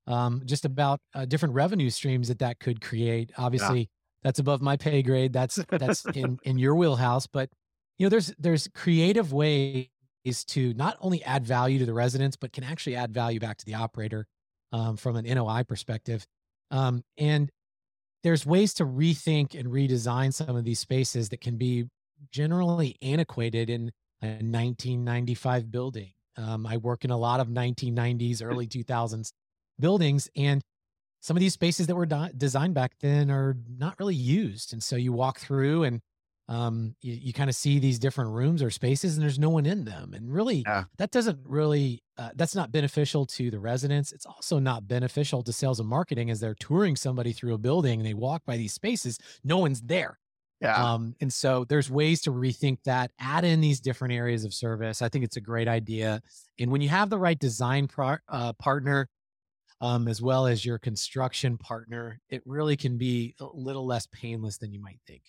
um, 0.06 0.42
just 0.44 0.64
about 0.64 1.00
uh, 1.14 1.24
different 1.24 1.54
revenue 1.54 1.90
streams 1.90 2.28
that 2.28 2.38
that 2.40 2.58
could 2.60 2.80
create. 2.80 3.32
Obviously, 3.38 3.80
yeah. 3.80 3.86
that's 4.22 4.38
above 4.38 4.60
my 4.60 4.76
pay 4.76 5.02
grade. 5.02 5.32
That's 5.32 5.56
that's 5.70 6.04
in 6.14 6.38
in 6.42 6.58
your 6.58 6.74
wheelhouse. 6.74 7.26
But 7.26 7.50
you 7.98 8.06
know, 8.06 8.10
there's 8.10 8.34
there's 8.38 8.68
creative 8.74 9.32
ways 9.32 9.88
to 10.24 10.74
not 10.74 10.96
only 11.00 11.22
add 11.24 11.46
value 11.46 11.78
to 11.78 11.86
the 11.86 11.94
residents, 11.94 12.36
but 12.36 12.52
can 12.52 12.64
actually 12.64 12.96
add 12.96 13.12
value 13.12 13.40
back 13.40 13.56
to 13.58 13.64
the 13.64 13.74
operator 13.74 14.26
um, 14.72 14.96
from 14.96 15.16
an 15.16 15.24
NOI 15.24 15.62
perspective. 15.64 16.26
Um, 16.70 17.02
and 17.18 17.50
there's 18.22 18.44
ways 18.44 18.74
to 18.74 18.84
rethink 18.84 19.58
and 19.58 19.68
redesign 19.68 20.32
some 20.32 20.56
of 20.56 20.64
these 20.64 20.78
spaces 20.78 21.28
that 21.30 21.40
can 21.40 21.56
be 21.56 21.86
generally 22.30 22.96
antiquated 23.02 23.70
in 23.70 23.90
a 24.22 24.26
1995 24.26 25.70
building. 25.70 26.12
Um, 26.36 26.66
I 26.66 26.76
work 26.76 27.04
in 27.04 27.10
a 27.10 27.16
lot 27.16 27.40
of 27.40 27.48
1990s, 27.48 28.42
early 28.44 28.66
2000s 28.66 29.32
buildings 29.80 30.28
and 30.36 30.62
some 31.20 31.36
of 31.36 31.40
these 31.40 31.54
spaces 31.54 31.86
that 31.86 31.96
were 31.96 32.06
designed 32.36 32.74
back 32.74 32.92
then 33.00 33.30
are 33.30 33.56
not 33.78 33.98
really 33.98 34.14
used 34.14 34.72
and 34.72 34.82
so 34.82 34.96
you 34.96 35.12
walk 35.12 35.40
through 35.40 35.84
and 35.84 36.00
um, 36.50 36.97
you, 37.00 37.14
you 37.14 37.33
kind 37.33 37.49
of 37.49 37.54
see 37.54 37.78
these 37.78 38.00
different 38.00 38.33
rooms 38.33 38.61
or 38.61 38.71
spaces 38.71 39.16
and 39.16 39.23
there's 39.23 39.38
no 39.38 39.49
one 39.49 39.64
in 39.64 39.85
them 39.85 40.12
and 40.12 40.30
really 40.30 40.64
yeah. 40.66 40.85
that 40.99 41.12
doesn't 41.12 41.38
really 41.45 42.02
uh, 42.19 42.30
that's 42.35 42.57
not 42.57 42.73
beneficial 42.73 43.25
to 43.25 43.50
the 43.50 43.59
residents 43.59 44.12
it's 44.12 44.26
also 44.26 44.59
not 44.59 44.87
beneficial 44.88 45.42
to 45.45 45.52
sales 45.52 45.78
and 45.78 45.88
marketing 45.88 46.28
as 46.28 46.40
they're 46.40 46.57
touring 46.57 46.97
somebody 46.97 47.33
through 47.33 47.54
a 47.54 47.59
building 47.59 48.00
and 48.00 48.07
they 48.07 48.14
walk 48.14 48.42
by 48.45 48.57
these 48.57 48.75
spaces 48.75 49.16
no 49.45 49.59
one's 49.59 49.80
there 49.83 50.19
yeah. 50.61 50.92
Um, 50.92 51.14
and 51.23 51.33
so 51.33 51.64
there's 51.64 51.90
ways 51.90 52.21
to 52.23 52.33
rethink 52.33 52.80
that, 52.85 53.12
add 53.19 53.45
in 53.45 53.62
these 53.62 53.80
different 53.80 54.12
areas 54.12 54.45
of 54.45 54.52
service. 54.52 55.00
I 55.00 55.09
think 55.09 55.25
it's 55.25 55.38
a 55.38 55.40
great 55.40 55.69
idea. 55.69 56.21
And 56.59 56.71
when 56.71 56.83
you 56.83 56.90
have 56.90 57.09
the 57.09 57.16
right 57.19 57.38
design 57.38 57.88
pro- 57.88 58.19
uh, 58.28 58.52
partner, 58.54 59.09
um, 59.80 60.07
as 60.07 60.21
well 60.21 60.47
as 60.47 60.62
your 60.62 60.78
construction 60.78 61.57
partner, 61.57 62.21
it 62.28 62.42
really 62.45 62.76
can 62.76 62.99
be 62.99 63.35
a 63.40 63.47
little 63.54 63.87
less 63.87 64.07
painless 64.12 64.59
than 64.59 64.71
you 64.71 64.83
might 64.83 65.00
think. 65.07 65.23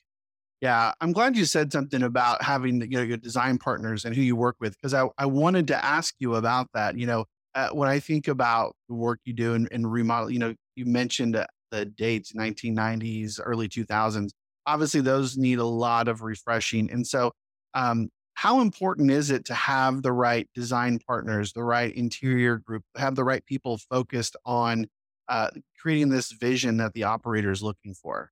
Yeah, 0.61 0.93
I'm 1.01 1.11
glad 1.11 1.35
you 1.35 1.45
said 1.45 1.71
something 1.73 2.03
about 2.03 2.43
having 2.43 2.81
you 2.81 2.97
know 2.97 3.01
your 3.01 3.17
design 3.17 3.57
partners 3.57 4.05
and 4.05 4.15
who 4.15 4.21
you 4.21 4.35
work 4.35 4.57
with 4.59 4.75
because 4.77 4.93
I, 4.93 5.07
I 5.17 5.25
wanted 5.25 5.67
to 5.69 5.85
ask 5.85 6.13
you 6.19 6.35
about 6.35 6.67
that. 6.75 6.97
You 6.97 7.07
know, 7.07 7.25
uh, 7.55 7.69
when 7.69 7.89
I 7.89 7.99
think 7.99 8.27
about 8.27 8.75
the 8.87 8.93
work 8.93 9.19
you 9.25 9.33
do 9.33 9.53
in 9.55 9.87
remodel, 9.87 10.29
you 10.29 10.37
know, 10.39 10.53
you 10.75 10.85
mentioned 10.85 11.35
uh, 11.35 11.47
the 11.71 11.85
dates 11.85 12.33
1990s, 12.33 13.39
early 13.43 13.67
2000s. 13.67 14.29
Obviously, 14.67 15.01
those 15.01 15.35
need 15.35 15.57
a 15.57 15.65
lot 15.65 16.07
of 16.07 16.21
refreshing, 16.21 16.91
and 16.91 17.07
so 17.07 17.31
um, 17.73 18.09
how 18.35 18.61
important 18.61 19.11
is 19.11 19.31
it 19.31 19.45
to 19.45 19.53
have 19.55 20.03
the 20.03 20.11
right 20.11 20.47
design 20.53 20.99
partners, 20.99 21.53
the 21.53 21.63
right 21.63 21.93
interior 21.95 22.57
group, 22.57 22.83
have 22.97 23.15
the 23.15 23.23
right 23.23 23.45
people 23.45 23.79
focused 23.89 24.35
on 24.45 24.87
uh, 25.27 25.49
creating 25.79 26.09
this 26.09 26.31
vision 26.31 26.77
that 26.77 26.93
the 26.93 27.03
operator 27.03 27.51
is 27.51 27.63
looking 27.63 27.93
for? 27.93 28.31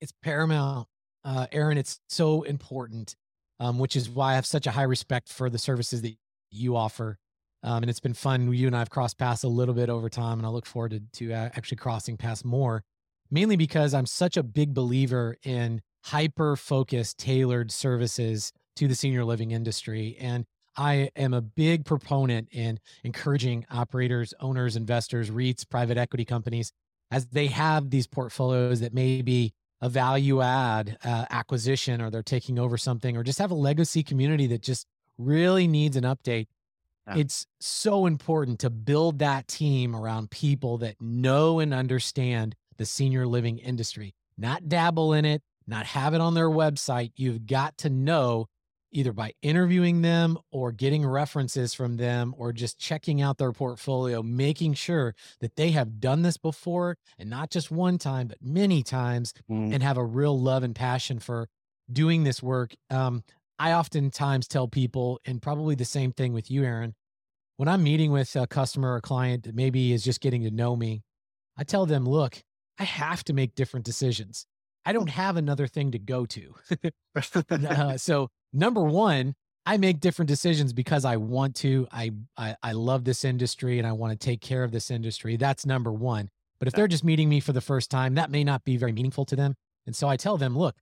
It's 0.00 0.12
paramount, 0.22 0.88
uh, 1.24 1.46
Aaron. 1.52 1.78
It's 1.78 2.00
so 2.08 2.42
important, 2.42 3.16
um, 3.60 3.78
which 3.78 3.96
is 3.96 4.08
why 4.08 4.32
I 4.32 4.34
have 4.34 4.46
such 4.46 4.66
a 4.66 4.70
high 4.70 4.82
respect 4.82 5.28
for 5.28 5.50
the 5.50 5.58
services 5.58 6.02
that 6.02 6.16
you 6.50 6.76
offer. 6.76 7.18
Um, 7.62 7.82
and 7.82 7.90
it's 7.90 8.00
been 8.00 8.14
fun. 8.14 8.52
You 8.52 8.66
and 8.66 8.74
I 8.74 8.80
have 8.80 8.90
crossed 8.90 9.18
paths 9.18 9.44
a 9.44 9.48
little 9.48 9.74
bit 9.74 9.88
over 9.88 10.08
time, 10.08 10.38
and 10.38 10.46
I 10.46 10.50
look 10.50 10.66
forward 10.66 10.90
to, 10.90 11.00
to 11.26 11.32
uh, 11.32 11.50
actually 11.54 11.76
crossing 11.76 12.16
paths 12.16 12.44
more, 12.44 12.82
mainly 13.30 13.56
because 13.56 13.94
I'm 13.94 14.06
such 14.06 14.36
a 14.36 14.42
big 14.42 14.74
believer 14.74 15.36
in 15.44 15.80
hyper 16.04 16.56
focused, 16.56 17.18
tailored 17.18 17.70
services 17.70 18.52
to 18.76 18.88
the 18.88 18.94
senior 18.94 19.24
living 19.24 19.52
industry. 19.52 20.16
And 20.18 20.44
I 20.76 21.10
am 21.16 21.34
a 21.34 21.40
big 21.40 21.84
proponent 21.84 22.48
in 22.50 22.80
encouraging 23.04 23.66
operators, 23.70 24.34
owners, 24.40 24.74
investors, 24.74 25.30
REITs, 25.30 25.68
private 25.68 25.98
equity 25.98 26.24
companies, 26.24 26.72
as 27.10 27.26
they 27.26 27.48
have 27.48 27.90
these 27.90 28.06
portfolios 28.06 28.80
that 28.80 28.94
may 28.94 29.22
be 29.22 29.52
a 29.82 29.88
value 29.88 30.40
add 30.40 30.96
uh, 31.04 31.26
acquisition 31.28 32.00
or 32.00 32.08
they're 32.08 32.22
taking 32.22 32.58
over 32.58 32.78
something 32.78 33.16
or 33.16 33.24
just 33.24 33.40
have 33.40 33.50
a 33.50 33.54
legacy 33.54 34.02
community 34.02 34.46
that 34.46 34.62
just 34.62 34.86
really 35.18 35.66
needs 35.66 35.96
an 35.96 36.04
update. 36.04 36.46
Yeah. 37.08 37.16
It's 37.16 37.46
so 37.60 38.06
important 38.06 38.60
to 38.60 38.70
build 38.70 39.18
that 39.18 39.48
team 39.48 39.96
around 39.96 40.30
people 40.30 40.78
that 40.78 40.94
know 41.00 41.58
and 41.58 41.74
understand 41.74 42.54
the 42.78 42.86
senior 42.86 43.26
living 43.26 43.58
industry, 43.58 44.14
not 44.38 44.68
dabble 44.68 45.12
in 45.12 45.24
it, 45.24 45.42
not 45.66 45.84
have 45.86 46.14
it 46.14 46.20
on 46.20 46.34
their 46.34 46.48
website. 46.48 47.10
You've 47.16 47.46
got 47.46 47.76
to 47.78 47.90
know 47.90 48.46
either 48.92 49.12
by 49.12 49.32
interviewing 49.42 50.02
them 50.02 50.38
or 50.50 50.72
getting 50.72 51.04
references 51.04 51.74
from 51.74 51.96
them 51.96 52.34
or 52.36 52.52
just 52.52 52.78
checking 52.78 53.20
out 53.20 53.38
their 53.38 53.52
portfolio, 53.52 54.22
making 54.22 54.74
sure 54.74 55.14
that 55.40 55.56
they 55.56 55.70
have 55.70 56.00
done 56.00 56.22
this 56.22 56.36
before 56.36 56.96
and 57.18 57.30
not 57.30 57.50
just 57.50 57.70
one 57.70 57.98
time, 57.98 58.28
but 58.28 58.38
many 58.42 58.82
times 58.82 59.32
mm. 59.50 59.72
and 59.72 59.82
have 59.82 59.96
a 59.96 60.04
real 60.04 60.38
love 60.38 60.62
and 60.62 60.74
passion 60.74 61.18
for 61.18 61.48
doing 61.90 62.24
this 62.24 62.42
work. 62.42 62.74
Um, 62.90 63.24
I 63.58 63.72
oftentimes 63.72 64.48
tell 64.48 64.68
people, 64.68 65.20
and 65.24 65.40
probably 65.40 65.74
the 65.74 65.84
same 65.84 66.12
thing 66.12 66.32
with 66.32 66.50
you, 66.50 66.64
Aaron, 66.64 66.94
when 67.56 67.68
I'm 67.68 67.82
meeting 67.82 68.10
with 68.10 68.34
a 68.34 68.46
customer 68.46 68.94
or 68.94 69.00
client 69.00 69.44
that 69.44 69.54
maybe 69.54 69.92
is 69.92 70.02
just 70.02 70.20
getting 70.20 70.42
to 70.42 70.50
know 70.50 70.74
me, 70.74 71.02
I 71.56 71.64
tell 71.64 71.86
them, 71.86 72.04
look, 72.04 72.42
I 72.78 72.84
have 72.84 73.22
to 73.24 73.32
make 73.32 73.54
different 73.54 73.86
decisions. 73.86 74.46
I 74.84 74.92
don't 74.92 75.10
have 75.22 75.36
another 75.36 75.66
thing 75.66 75.92
to 75.92 75.98
go 75.98 76.26
to. 76.26 76.54
uh, 77.50 77.96
so 77.96 78.28
number 78.52 78.82
one, 78.82 79.34
I 79.64 79.76
make 79.76 80.00
different 80.00 80.28
decisions 80.28 80.72
because 80.72 81.04
I 81.04 81.16
want 81.16 81.54
to. 81.56 81.86
I, 81.92 82.10
I 82.36 82.56
I 82.62 82.72
love 82.72 83.04
this 83.04 83.24
industry 83.24 83.78
and 83.78 83.86
I 83.86 83.92
want 83.92 84.12
to 84.12 84.24
take 84.24 84.40
care 84.40 84.64
of 84.64 84.72
this 84.72 84.90
industry. 84.90 85.36
That's 85.36 85.64
number 85.64 85.92
one. 85.92 86.30
But 86.58 86.68
if 86.68 86.74
they're 86.74 86.88
just 86.88 87.04
meeting 87.04 87.28
me 87.28 87.40
for 87.40 87.52
the 87.52 87.60
first 87.60 87.90
time, 87.90 88.14
that 88.14 88.30
may 88.30 88.44
not 88.44 88.64
be 88.64 88.76
very 88.76 88.92
meaningful 88.92 89.24
to 89.26 89.36
them. 89.36 89.54
And 89.86 89.96
so 89.96 90.08
I 90.08 90.16
tell 90.16 90.36
them, 90.36 90.56
look, 90.56 90.76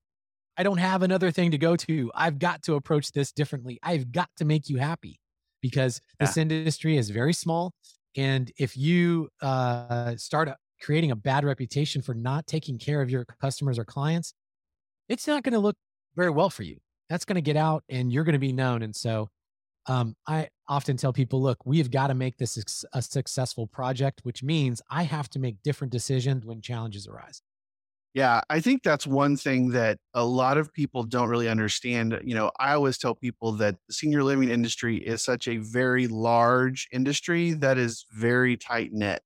I 0.56 0.62
don't 0.62 0.78
have 0.78 1.02
another 1.02 1.30
thing 1.30 1.50
to 1.52 1.58
go 1.58 1.74
to. 1.76 2.10
I've 2.14 2.38
got 2.38 2.62
to 2.64 2.74
approach 2.74 3.12
this 3.12 3.32
differently. 3.32 3.78
I've 3.82 4.12
got 4.12 4.28
to 4.36 4.44
make 4.44 4.68
you 4.68 4.76
happy 4.76 5.20
because 5.62 6.00
yeah. 6.20 6.26
this 6.26 6.36
industry 6.36 6.98
is 6.98 7.08
very 7.08 7.32
small. 7.32 7.72
And 8.16 8.50
if 8.58 8.76
you 8.76 9.28
uh, 9.40 10.16
start 10.16 10.48
a, 10.48 10.56
creating 10.80 11.10
a 11.10 11.16
bad 11.16 11.44
reputation 11.44 12.02
for 12.02 12.14
not 12.14 12.46
taking 12.46 12.78
care 12.78 13.02
of 13.02 13.10
your 13.10 13.24
customers 13.40 13.78
or 13.78 13.84
clients, 13.84 14.34
it's 15.08 15.26
not 15.26 15.42
going 15.42 15.54
to 15.54 15.58
look 15.58 15.76
very 16.16 16.30
well 16.30 16.50
for 16.50 16.62
you 16.62 16.78
that's 17.10 17.24
going 17.24 17.34
to 17.34 17.42
get 17.42 17.56
out 17.56 17.82
and 17.90 18.10
you're 18.10 18.24
going 18.24 18.34
to 18.34 18.38
be 18.38 18.52
known. 18.52 18.82
And 18.82 18.94
so 18.96 19.28
um, 19.86 20.14
I 20.26 20.48
often 20.68 20.96
tell 20.96 21.12
people, 21.12 21.42
look, 21.42 21.58
we 21.66 21.78
have 21.78 21.90
got 21.90 22.06
to 22.06 22.14
make 22.14 22.38
this 22.38 22.84
a 22.94 23.02
successful 23.02 23.66
project, 23.66 24.20
which 24.22 24.42
means 24.42 24.80
I 24.88 25.02
have 25.02 25.28
to 25.30 25.40
make 25.40 25.62
different 25.62 25.92
decisions 25.92 26.46
when 26.46 26.62
challenges 26.62 27.08
arise. 27.08 27.42
Yeah, 28.14 28.40
I 28.48 28.60
think 28.60 28.82
that's 28.82 29.06
one 29.06 29.36
thing 29.36 29.70
that 29.70 29.98
a 30.14 30.24
lot 30.24 30.56
of 30.56 30.72
people 30.72 31.04
don't 31.04 31.28
really 31.28 31.48
understand. 31.48 32.18
You 32.24 32.34
know, 32.34 32.50
I 32.58 32.74
always 32.74 32.98
tell 32.98 33.14
people 33.14 33.52
that 33.52 33.76
the 33.86 33.94
senior 33.94 34.22
living 34.24 34.50
industry 34.50 34.96
is 34.96 35.22
such 35.22 35.46
a 35.48 35.58
very 35.58 36.06
large 36.06 36.88
industry 36.92 37.52
that 37.54 37.78
is 37.78 38.06
very 38.12 38.56
tight 38.56 38.92
knit, 38.92 39.22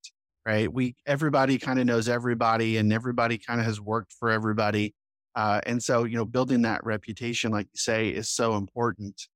right? 0.47 0.73
We 0.73 0.97
everybody 1.07 1.59
kind 1.59 1.79
of 1.79 1.87
knows 1.87 2.09
everybody 2.09 2.77
and 2.77 2.93
everybody 2.93 3.39
kind 3.39 3.61
of 3.61 3.67
has 3.67 3.81
worked 3.81 4.13
for 4.13 4.31
everybody. 4.31 4.95
Uh, 5.35 5.61
and 5.67 5.83
so, 5.83 6.05
you 6.05 6.17
know, 6.17 6.25
building 6.25 6.63
that 6.63 6.85
reputation, 6.85 7.51
like 7.51 7.67
you 7.73 7.79
say, 7.79 8.09
is 8.09 8.29
so 8.31 8.57
important. 8.57 9.29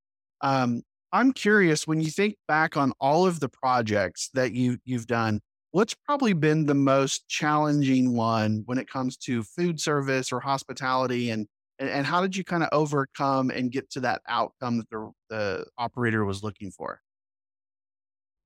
Um, 0.42 0.82
I'm 1.12 1.32
curious 1.32 1.86
when 1.86 2.00
you 2.00 2.10
think 2.10 2.36
back 2.46 2.76
on 2.76 2.92
all 3.00 3.26
of 3.26 3.40
the 3.40 3.48
projects 3.48 4.30
that 4.34 4.52
you 4.52 4.78
you've 4.84 5.06
done, 5.06 5.40
what's 5.72 5.94
probably 5.94 6.34
been 6.34 6.66
the 6.66 6.74
most 6.74 7.26
challenging 7.28 8.14
one 8.14 8.62
when 8.66 8.78
it 8.78 8.88
comes 8.88 9.16
to 9.18 9.42
food 9.42 9.80
service 9.80 10.32
or 10.32 10.40
hospitality, 10.40 11.30
and 11.30 11.46
and, 11.80 12.06
how 12.06 12.20
did 12.20 12.36
you 12.36 12.44
kind 12.44 12.62
of 12.64 12.68
overcome 12.72 13.50
and 13.50 13.70
get 13.70 13.88
to 13.90 14.00
that 14.00 14.20
outcome 14.28 14.78
that 14.78 14.90
the 14.90 15.10
the 15.30 15.66
operator 15.78 16.24
was 16.24 16.42
looking 16.42 16.70
for? 16.70 17.00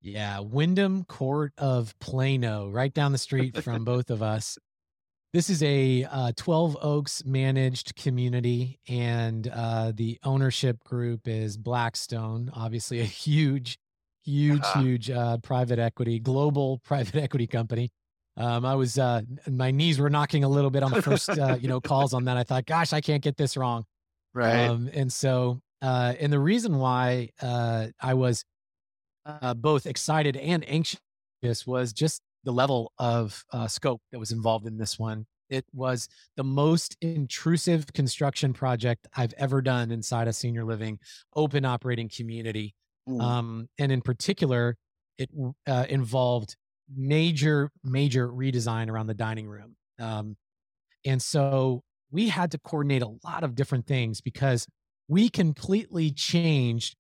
Yeah, 0.03 0.41
Wyndham 0.41 1.05
Court 1.05 1.53
of 1.59 1.97
Plano, 2.01 2.69
right 2.69 2.93
down 2.93 3.13
the 3.13 3.19
street 3.19 3.63
from 3.63 3.85
both 3.93 4.11
of 4.11 4.23
us. 4.23 4.59
This 5.33 5.49
is 5.49 5.63
a 5.63 6.05
uh, 6.11 6.33
12 6.37 6.77
Oaks 6.83 7.25
managed 7.25 7.95
community, 7.97 8.81
and 8.89 9.49
uh, 9.49 9.93
the 9.95 10.19
ownership 10.25 10.83
group 10.85 11.27
is 11.27 11.57
Blackstone, 11.57 12.51
obviously 12.53 13.01
a 13.01 13.05
huge, 13.05 13.79
huge, 14.25 14.61
Uh-huh. 14.61 14.81
huge 14.81 15.09
uh, 15.11 15.39
private 15.39 15.79
equity, 15.79 16.19
global 16.19 16.79
private 16.85 17.15
equity 17.17 17.47
company. 17.47 17.91
Um, 18.37 18.65
I 18.67 18.75
was, 18.75 18.99
uh, 18.99 19.23
my 19.49 19.71
knees 19.71 19.99
were 19.99 20.11
knocking 20.11 20.43
a 20.43 20.49
little 20.49 20.71
bit 20.71 20.83
on 20.83 20.91
the 20.91 21.03
first, 21.03 21.29
uh, 21.31 21.57
you 21.61 21.69
know, 21.69 21.81
calls 21.93 22.13
on 22.13 22.25
that. 22.25 22.37
I 22.37 22.43
thought, 22.45 22.67
gosh, 22.67 22.93
I 22.93 23.01
can't 23.01 23.23
get 23.23 23.37
this 23.37 23.57
wrong. 23.57 23.85
Right. 24.35 24.67
Um, 24.69 24.91
and 24.93 25.13
so, 25.13 25.61
uh, 25.81 26.15
and 26.19 26.33
the 26.33 26.41
reason 26.41 26.79
why 26.79 27.31
uh, 27.41 27.89
I 28.01 28.15
was 28.15 28.45
uh, 29.27 29.55
both 29.55 29.87
excited 29.87 30.37
and 30.37 30.69
anxious 30.69 31.67
was 31.67 31.93
just 31.93 32.23
the 32.45 32.53
level 32.53 32.93
of 32.99 33.45
uh, 33.53 33.69
scope 33.69 34.01
that 34.11 34.19
was 34.19 34.33
involved 34.33 34.67
in 34.67 34.79
this 34.79 34.99
one. 34.99 35.27
It 35.49 35.65
was 35.73 36.09
the 36.37 36.45
most 36.45 36.97
intrusive 37.01 37.93
construction 37.93 38.53
project 38.53 39.07
I've 39.15 39.35
ever 39.37 39.61
done 39.61 39.91
inside 39.91 40.27
a 40.29 40.33
senior 40.33 40.65
living 40.65 40.99
open 41.35 41.65
operating 41.65 42.09
community. 42.09 42.75
Mm, 43.09 43.21
Um, 43.21 43.69
and 43.79 43.93
in 43.93 44.01
particular, 44.01 44.77
it 45.19 45.31
uh, 45.67 45.87
involved 45.89 46.57
major, 46.95 47.71
major 47.85 48.29
redesign 48.29 48.89
around 48.89 49.09
the 49.09 49.15
dining 49.15 49.47
room. 49.47 49.77
Um, 49.99 50.37
and 51.05 51.21
so 51.21 51.83
we 52.11 52.29
had 52.29 52.51
to 52.53 52.59
coordinate 52.59 53.03
a 53.03 53.15
lot 53.25 53.45
of 53.45 53.55
different 53.55 53.87
things 53.87 54.21
because 54.21 54.67
we 55.09 55.29
completely 55.29 56.11
changed 56.11 56.97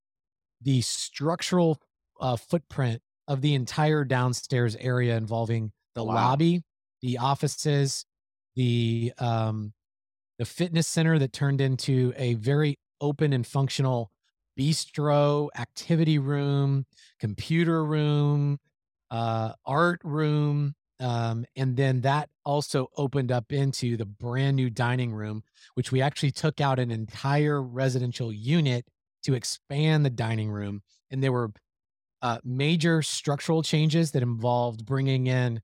the 0.60 0.80
structural 0.82 1.80
uh, 2.22 2.36
footprint 2.36 3.02
of 3.28 3.42
the 3.42 3.54
entire 3.54 4.04
downstairs 4.04 4.76
area 4.76 5.16
involving 5.16 5.72
the 5.94 6.04
Wow. 6.04 6.14
lobby, 6.14 6.62
the 7.02 7.18
offices, 7.18 8.06
the 8.56 9.12
um, 9.18 9.74
the 10.38 10.44
fitness 10.44 10.88
center 10.88 11.18
that 11.18 11.32
turned 11.32 11.60
into 11.60 12.12
a 12.16 12.34
very 12.34 12.78
open 13.00 13.32
and 13.32 13.46
functional 13.46 14.10
bistro, 14.58 15.48
activity 15.56 16.18
room, 16.18 16.86
computer 17.18 17.84
room, 17.84 18.58
uh, 19.10 19.54
art 19.66 20.00
room. 20.04 20.74
Um, 21.00 21.44
and 21.56 21.76
then 21.76 22.02
that 22.02 22.30
also 22.44 22.88
opened 22.96 23.32
up 23.32 23.52
into 23.52 23.96
the 23.96 24.04
brand 24.06 24.56
new 24.56 24.70
dining 24.70 25.12
room, 25.12 25.42
which 25.74 25.90
we 25.90 26.00
actually 26.00 26.30
took 26.30 26.60
out 26.60 26.78
an 26.78 26.90
entire 26.90 27.62
residential 27.62 28.32
unit 28.32 28.86
to 29.24 29.34
expand 29.34 30.04
the 30.04 30.10
dining 30.10 30.50
room. 30.50 30.82
And 31.10 31.22
there 31.22 31.32
were 31.32 31.52
uh, 32.22 32.38
major 32.44 33.02
structural 33.02 33.62
changes 33.62 34.12
that 34.12 34.22
involved 34.22 34.86
bringing 34.86 35.26
in 35.26 35.60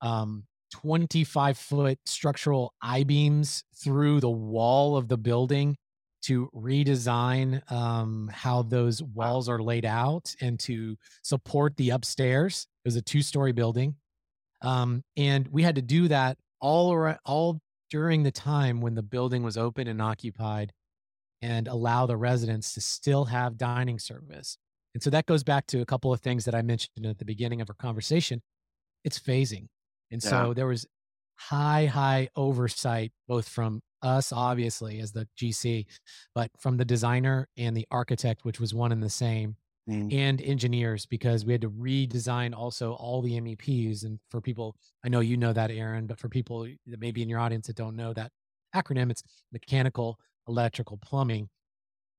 um, 0.00 0.44
25 0.72 1.58
foot 1.58 1.98
structural 2.06 2.74
I 2.82 3.04
beams 3.04 3.64
through 3.82 4.20
the 4.20 4.30
wall 4.30 4.96
of 4.96 5.08
the 5.08 5.18
building 5.18 5.76
to 6.22 6.50
redesign 6.54 7.70
um, 7.70 8.30
how 8.32 8.62
those 8.62 9.02
walls 9.02 9.48
are 9.48 9.62
laid 9.62 9.84
out 9.84 10.34
and 10.40 10.58
to 10.60 10.96
support 11.22 11.76
the 11.76 11.90
upstairs. 11.90 12.66
It 12.84 12.88
was 12.88 12.96
a 12.96 13.02
two 13.02 13.22
story 13.22 13.52
building. 13.52 13.94
Um, 14.62 15.04
and 15.16 15.46
we 15.48 15.62
had 15.62 15.76
to 15.76 15.82
do 15.82 16.08
that 16.08 16.36
all 16.60 16.92
around, 16.92 17.18
all 17.24 17.60
during 17.90 18.24
the 18.24 18.32
time 18.32 18.80
when 18.80 18.94
the 18.94 19.02
building 19.02 19.42
was 19.42 19.56
open 19.56 19.86
and 19.86 20.02
occupied 20.02 20.72
and 21.40 21.68
allow 21.68 22.06
the 22.06 22.16
residents 22.16 22.74
to 22.74 22.80
still 22.80 23.26
have 23.26 23.56
dining 23.56 23.98
service. 23.98 24.58
And 24.94 25.02
so 25.02 25.10
that 25.10 25.26
goes 25.26 25.44
back 25.44 25.66
to 25.66 25.80
a 25.80 25.86
couple 25.86 26.12
of 26.12 26.20
things 26.20 26.44
that 26.44 26.54
I 26.54 26.62
mentioned 26.62 27.06
at 27.06 27.18
the 27.18 27.24
beginning 27.24 27.60
of 27.60 27.68
our 27.70 27.76
conversation. 27.76 28.42
It's 29.04 29.18
phasing. 29.18 29.68
And 30.10 30.22
Yeah. 30.22 30.30
so 30.30 30.54
there 30.54 30.66
was 30.66 30.86
high, 31.36 31.86
high 31.86 32.28
oversight, 32.36 33.12
both 33.28 33.48
from 33.48 33.80
us, 34.02 34.32
obviously, 34.32 35.00
as 35.00 35.12
the 35.12 35.28
GC, 35.36 35.86
but 36.34 36.50
from 36.58 36.76
the 36.76 36.84
designer 36.84 37.48
and 37.56 37.76
the 37.76 37.86
architect, 37.90 38.44
which 38.44 38.60
was 38.60 38.74
one 38.74 38.92
and 38.92 39.02
the 39.02 39.10
same, 39.10 39.56
Mm, 39.88 40.12
and 40.12 40.42
engineers, 40.42 41.06
because 41.06 41.46
we 41.46 41.52
had 41.52 41.62
to 41.62 41.70
redesign 41.70 42.54
also 42.54 42.92
all 42.94 43.22
the 43.22 43.40
MEPs. 43.40 44.04
And 44.04 44.20
for 44.30 44.40
people, 44.40 44.76
I 45.04 45.08
know 45.08 45.20
you 45.20 45.36
know 45.36 45.52
that, 45.54 45.70
Aaron, 45.70 46.06
but 46.06 46.18
for 46.18 46.28
people 46.28 46.64
that 46.86 47.00
maybe 47.00 47.22
in 47.22 47.28
your 47.28 47.40
audience 47.40 47.68
that 47.68 47.76
don't 47.76 47.96
know 47.96 48.12
that 48.12 48.30
acronym, 48.74 49.10
it's 49.10 49.22
mechanical, 49.50 50.18
electrical, 50.46 50.98
plumbing 50.98 51.48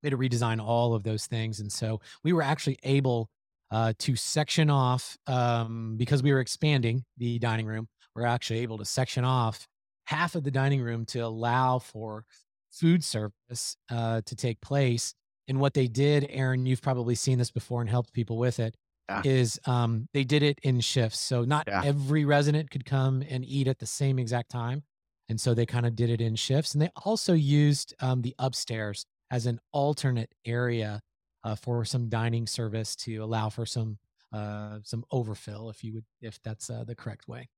we 0.01 0.07
had 0.07 0.11
to 0.11 0.17
redesign 0.17 0.63
all 0.63 0.93
of 0.93 1.03
those 1.03 1.27
things. 1.27 1.59
And 1.59 1.71
so 1.71 2.01
we 2.23 2.33
were 2.33 2.41
actually 2.41 2.77
able 2.83 3.29
uh, 3.71 3.93
to 3.99 4.15
section 4.15 4.69
off 4.69 5.17
um, 5.27 5.95
because 5.97 6.23
we 6.23 6.31
were 6.31 6.39
expanding 6.39 7.03
the 7.17 7.37
dining 7.39 7.65
room. 7.65 7.87
We're 8.15 8.25
actually 8.25 8.59
able 8.59 8.77
to 8.79 8.85
section 8.85 9.23
off 9.23 9.67
half 10.05 10.35
of 10.35 10.43
the 10.43 10.51
dining 10.51 10.81
room 10.81 11.05
to 11.05 11.19
allow 11.19 11.79
for 11.79 12.25
food 12.71 13.03
service 13.03 13.75
uh, 13.91 14.21
to 14.25 14.35
take 14.35 14.59
place. 14.61 15.13
And 15.47 15.59
what 15.59 15.73
they 15.73 15.87
did, 15.87 16.27
Aaron, 16.29 16.65
you've 16.65 16.81
probably 16.81 17.15
seen 17.15 17.37
this 17.37 17.51
before 17.51 17.81
and 17.81 17.89
helped 17.89 18.13
people 18.13 18.37
with 18.37 18.59
it, 18.59 18.75
Yeah. 19.09 19.21
is 19.23 19.59
um, 19.65 20.07
they 20.13 20.23
did 20.23 20.43
it 20.43 20.59
in 20.63 20.79
shifts. 20.79 21.19
So 21.19 21.43
not 21.43 21.67
Yeah. 21.67 21.83
every 21.83 22.25
resident 22.25 22.71
could 22.71 22.85
come 22.85 23.23
and 23.27 23.45
eat 23.45 23.67
at 23.67 23.79
the 23.79 23.85
same 23.85 24.17
exact 24.19 24.49
time. 24.49 24.83
And 25.27 25.39
so 25.39 25.53
they 25.53 25.65
kind 25.67 25.85
of 25.85 25.95
did 25.95 26.09
it 26.09 26.21
in 26.21 26.35
shifts. 26.35 26.73
And 26.73 26.81
they 26.81 26.89
also 27.05 27.33
used 27.33 27.93
um, 27.99 28.21
the 28.23 28.33
upstairs 28.39 29.05
as 29.31 29.45
an 29.45 29.59
alternate 29.71 30.33
area 30.45 31.01
uh, 31.43 31.55
for 31.55 31.85
some 31.85 32.09
dining 32.09 32.47
service 32.47 32.95
to 32.95 33.17
allow 33.17 33.49
for 33.49 33.65
some 33.65 33.97
uh, 34.31 34.79
some 34.83 35.03
overfill, 35.11 35.69
if 35.69 35.83
you 35.83 35.93
would, 35.93 36.05
if 36.21 36.39
that's 36.43 36.69
uh, 36.69 36.83
the 36.83 36.95
correct 36.95 37.27
way. 37.27 37.49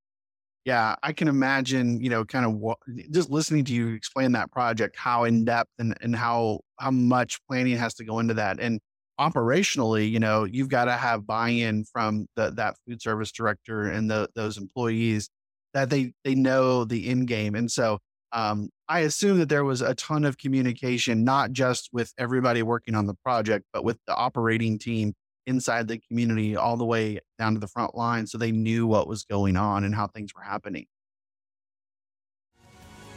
Yeah, 0.64 0.96
I 1.02 1.12
can 1.12 1.28
imagine, 1.28 2.00
you 2.02 2.10
know, 2.10 2.24
kind 2.24 2.46
of 2.46 2.54
what 2.54 2.78
just 3.10 3.30
listening 3.30 3.66
to 3.66 3.74
you 3.74 3.90
explain 3.90 4.32
that 4.34 4.52
project, 4.52 4.96
how 4.96 5.24
in 5.24 5.44
depth 5.44 5.72
and, 5.80 5.98
and 6.02 6.16
how 6.16 6.60
how 6.80 6.92
much 6.92 7.40
planning 7.48 7.76
has 7.78 7.96
to 7.96 8.06
go 8.06 8.20
into 8.20 8.36
that. 8.36 8.60
And 8.60 8.80
operationally, 9.20 10.10
you 10.10 10.20
know, 10.20 10.44
you've 10.44 10.70
got 10.70 10.86
to 10.86 10.94
have 10.94 11.26
buy-in 11.26 11.84
from 11.86 12.28
the 12.36 12.52
that 12.52 12.76
food 12.88 13.02
service 13.02 13.32
director 13.32 13.88
and 13.90 14.10
the 14.10 14.30
those 14.36 14.58
employees 14.58 15.30
that 15.74 15.90
they 15.90 16.14
they 16.24 16.36
know 16.36 16.86
the 16.86 17.10
end 17.10 17.28
game. 17.28 17.56
And 17.56 17.72
so 17.72 18.00
um, 18.34 18.70
I 18.88 19.00
assume 19.00 19.40
that 19.40 19.50
there 19.50 19.64
was 19.64 19.82
a 19.82 19.96
ton 19.96 20.26
of 20.26 20.38
communication, 20.38 21.24
not 21.24 21.52
just 21.52 21.90
with 21.92 22.14
everybody 22.18 22.64
working 22.64 22.96
on 22.96 23.06
the 23.06 23.14
project, 23.14 23.66
but 23.74 23.84
with 23.84 23.98
the 24.08 24.16
operating 24.16 24.80
team 24.80 25.14
inside 25.48 25.88
the 25.88 25.98
community 25.98 26.56
all 26.56 26.78
the 26.78 26.86
way 26.86 27.20
down 27.40 27.54
to 27.54 27.60
the 27.60 27.68
front 27.68 27.96
line 27.96 28.28
so 28.28 28.38
they 28.38 28.52
knew 28.52 28.86
what 28.86 29.08
was 29.08 29.24
going 29.24 29.58
on 29.58 29.84
and 29.84 29.96
how 29.96 30.08
things 30.08 30.34
were 30.36 30.44
happening. 30.44 30.86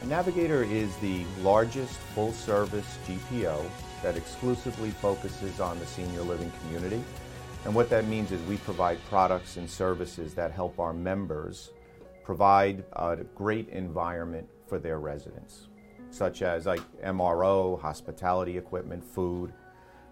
Navigator 0.07 0.63
is 0.63 0.95
the 0.97 1.23
largest 1.41 1.93
full 2.13 2.31
service 2.31 2.99
GPO 3.07 3.65
that 4.03 4.15
exclusively 4.15 4.91
focuses 4.91 5.59
on 5.59 5.79
the 5.79 5.85
senior 5.87 6.21
living 6.21 6.51
community. 6.61 7.03
And 7.63 7.73
what 7.73 7.89
that 7.89 8.05
means 8.05 8.31
is 8.31 8.39
we 8.43 8.57
provide 8.57 8.99
products 9.09 9.57
and 9.57 9.67
services 9.67 10.35
that 10.35 10.51
help 10.51 10.79
our 10.79 10.93
members 10.93 11.71
provide 12.23 12.83
a 12.93 13.17
great 13.33 13.67
environment 13.69 14.47
for 14.67 14.79
their 14.79 14.99
residents, 14.99 15.67
such 16.09 16.41
as 16.41 16.65
like 16.65 16.81
MRO, 17.01 17.79
hospitality 17.79 18.57
equipment, 18.57 19.03
food, 19.03 19.53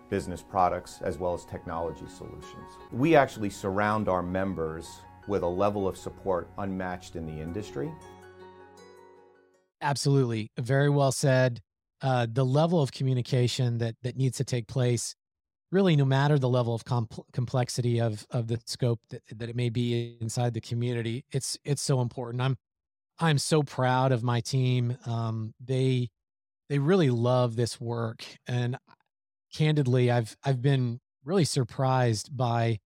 business 0.09 0.43
products, 0.43 0.99
as 1.01 1.17
well 1.17 1.33
as 1.33 1.45
technology 1.45 2.07
solutions. 2.07 2.77
We 2.91 3.15
actually 3.15 3.49
surround 3.49 4.07
our 4.07 4.21
members 4.21 4.87
with 5.27 5.43
a 5.43 5.47
level 5.47 5.87
of 5.87 5.97
support 5.97 6.49
unmatched 6.57 7.15
in 7.15 7.25
the 7.25 7.41
industry. 7.41 7.91
Absolutely, 9.81 10.51
very 10.59 10.89
well 10.89 11.11
said. 11.11 11.61
Uh, 12.01 12.27
the 12.29 12.45
level 12.45 12.81
of 12.81 12.91
communication 12.91 13.77
that 13.77 13.95
that 14.03 14.15
needs 14.17 14.37
to 14.37 14.43
take 14.43 14.67
place, 14.67 15.15
really, 15.71 15.95
no 15.95 16.05
matter 16.05 16.37
the 16.37 16.49
level 16.49 16.75
of 16.75 16.83
compl- 16.83 17.23
complexity 17.31 17.99
of 17.99 18.25
of 18.29 18.47
the 18.47 18.59
scope 18.65 18.99
that, 19.09 19.21
that 19.35 19.49
it 19.49 19.55
may 19.55 19.69
be 19.69 20.17
inside 20.21 20.53
the 20.53 20.61
community, 20.61 21.25
it's 21.31 21.57
it's 21.63 21.81
so 21.81 22.01
important. 22.01 22.41
I'm 22.41 22.57
I'm 23.23 23.37
so 23.37 23.63
proud 23.63 24.11
of 24.11 24.21
my 24.21 24.41
team. 24.41 24.97
Um, 25.05 25.53
they 25.63 26.09
they 26.69 26.77
really 26.77 27.09
love 27.09 27.55
this 27.55 27.79
work, 27.79 28.25
and 28.47 28.77
candidly, 29.53 30.11
I've 30.11 30.35
I've 30.43 30.61
been 30.61 30.99
really 31.23 31.45
surprised 31.45 32.35
by 32.35 32.79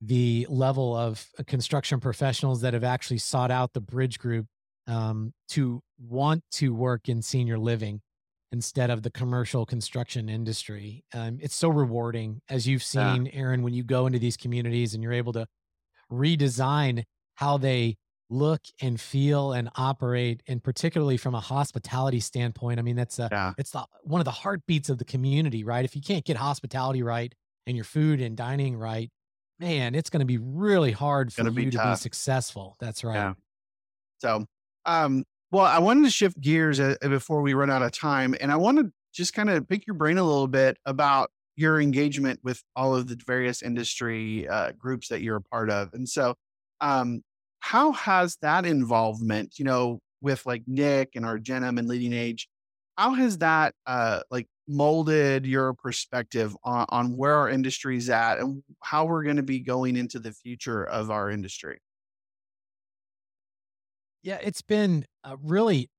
the 0.00 0.46
level 0.48 0.96
of 0.96 1.26
uh, 1.38 1.42
construction 1.46 2.00
professionals 2.00 2.62
that 2.62 2.72
have 2.72 2.84
actually 2.84 3.18
sought 3.18 3.50
out 3.50 3.74
the 3.74 3.80
bridge 3.80 4.18
group 4.18 4.46
um, 4.86 5.34
to 5.48 5.82
want 5.98 6.44
to 6.52 6.74
work 6.74 7.10
in 7.10 7.20
senior 7.20 7.58
living 7.58 8.00
instead 8.52 8.88
of 8.88 9.02
the 9.02 9.10
commercial 9.10 9.66
construction 9.66 10.30
industry. 10.30 11.04
Um, 11.12 11.38
it's 11.42 11.56
so 11.56 11.68
rewarding, 11.68 12.40
as 12.48 12.66
you've 12.66 12.82
seen, 12.82 13.26
yeah. 13.26 13.32
Aaron, 13.34 13.62
when 13.62 13.74
you 13.74 13.84
go 13.84 14.06
into 14.06 14.18
these 14.18 14.38
communities 14.38 14.94
and 14.94 15.02
you're 15.02 15.12
able 15.12 15.34
to 15.34 15.46
redesign 16.10 17.02
how 17.34 17.58
they 17.58 17.96
look 18.30 18.62
and 18.80 19.00
feel 19.00 19.52
and 19.52 19.70
operate 19.76 20.42
and 20.46 20.62
particularly 20.62 21.16
from 21.16 21.34
a 21.34 21.40
hospitality 21.40 22.20
standpoint 22.20 22.78
i 22.78 22.82
mean 22.82 22.96
that's 22.96 23.18
a, 23.18 23.28
yeah. 23.32 23.52
it's 23.56 23.70
the, 23.70 23.84
one 24.02 24.20
of 24.20 24.26
the 24.26 24.30
heartbeats 24.30 24.90
of 24.90 24.98
the 24.98 25.04
community 25.04 25.64
right 25.64 25.84
if 25.84 25.96
you 25.96 26.02
can't 26.02 26.24
get 26.24 26.36
hospitality 26.36 27.02
right 27.02 27.34
and 27.66 27.76
your 27.76 27.84
food 27.84 28.20
and 28.20 28.36
dining 28.36 28.76
right 28.76 29.10
man 29.58 29.94
it's 29.94 30.10
going 30.10 30.20
to 30.20 30.26
be 30.26 30.38
really 30.38 30.92
hard 30.92 31.32
for 31.32 31.42
you 31.42 31.70
to 31.70 31.82
be 31.82 31.96
successful 31.96 32.76
that's 32.80 33.02
right 33.02 33.14
yeah. 33.14 33.32
so 34.18 34.44
um 34.84 35.24
well 35.50 35.64
i 35.64 35.78
wanted 35.78 36.04
to 36.04 36.10
shift 36.10 36.38
gears 36.40 36.80
uh, 36.80 36.96
before 37.02 37.40
we 37.40 37.54
run 37.54 37.70
out 37.70 37.82
of 37.82 37.92
time 37.92 38.34
and 38.40 38.52
i 38.52 38.56
want 38.56 38.78
to 38.78 38.92
just 39.14 39.32
kind 39.32 39.48
of 39.48 39.66
pick 39.66 39.86
your 39.86 39.94
brain 39.94 40.18
a 40.18 40.22
little 40.22 40.46
bit 40.46 40.76
about 40.84 41.30
your 41.56 41.80
engagement 41.80 42.38
with 42.44 42.62
all 42.76 42.94
of 42.94 43.08
the 43.08 43.18
various 43.26 43.62
industry 43.62 44.46
uh, 44.46 44.70
groups 44.72 45.08
that 45.08 45.22
you're 45.22 45.36
a 45.36 45.42
part 45.42 45.70
of 45.70 45.92
and 45.94 46.08
so 46.08 46.34
um, 46.80 47.22
how 47.60 47.92
has 47.92 48.36
that 48.42 48.66
involvement, 48.66 49.58
you 49.58 49.64
know, 49.64 50.00
with 50.20 50.44
like 50.46 50.62
NIC 50.66 51.10
and 51.14 51.24
Argentum 51.24 51.78
and 51.78 51.88
Leading 51.88 52.12
Age, 52.12 52.48
how 52.96 53.14
has 53.14 53.38
that 53.38 53.74
uh, 53.86 54.20
like 54.30 54.46
molded 54.66 55.46
your 55.46 55.72
perspective 55.74 56.56
on, 56.64 56.86
on 56.88 57.16
where 57.16 57.34
our 57.34 57.48
industry 57.48 57.96
is 57.96 58.10
at 58.10 58.38
and 58.38 58.62
how 58.82 59.04
we're 59.04 59.22
going 59.22 59.36
to 59.36 59.42
be 59.42 59.60
going 59.60 59.96
into 59.96 60.18
the 60.18 60.32
future 60.32 60.84
of 60.84 61.10
our 61.10 61.30
industry? 61.30 61.78
Yeah, 64.22 64.38
it's 64.42 64.62
been 64.62 65.06
uh, 65.22 65.36
really 65.42 65.90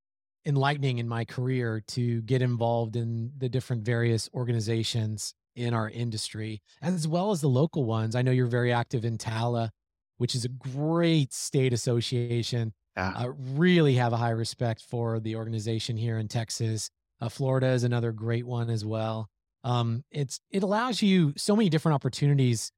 enlightening 0.45 0.99
in 0.99 1.07
my 1.07 1.25
career 1.25 1.81
to 1.87 2.21
get 2.23 2.41
involved 2.41 2.95
in 2.95 3.31
the 3.37 3.49
different 3.49 3.83
various 3.83 4.29
organizations 4.33 5.33
in 5.55 5.73
our 5.73 5.89
industry, 5.89 6.61
as 6.81 7.07
well 7.07 7.31
as 7.31 7.41
the 7.41 7.47
local 7.47 7.85
ones. 7.85 8.15
I 8.15 8.21
know 8.21 8.31
you're 8.31 8.47
very 8.47 8.71
active 8.71 9.05
in 9.05 9.17
TALA 9.17 9.71
which 10.19 10.35
is 10.35 10.45
a 10.45 10.49
great 10.49 11.33
state 11.33 11.73
association. 11.73 12.73
Yeah. 12.95 13.13
Uh, 13.15 13.31
really 13.55 13.95
have 13.95 14.13
a 14.13 14.17
high 14.17 14.29
respect 14.29 14.81
for 14.81 15.19
the 15.19 15.35
organization 15.35 15.97
here 15.97 16.17
in 16.17 16.27
Texas. 16.27 16.91
Uh, 17.21 17.29
Florida 17.29 17.67
is 17.67 17.83
another 17.83 18.11
great 18.11 18.45
one 18.45 18.69
as 18.69 18.85
well. 18.85 19.29
Um, 19.63 20.03
it's 20.11 20.39
it 20.51 20.63
allows 20.63 21.01
you 21.01 21.33
so 21.37 21.55
many 21.55 21.69
different 21.69 21.95
opportunities 21.95 22.71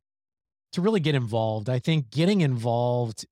to 0.73 0.81
really 0.81 0.99
get 0.99 1.15
involved. 1.15 1.69
I 1.69 1.79
think 1.79 2.09
getting 2.09 2.41
involved 2.41 3.25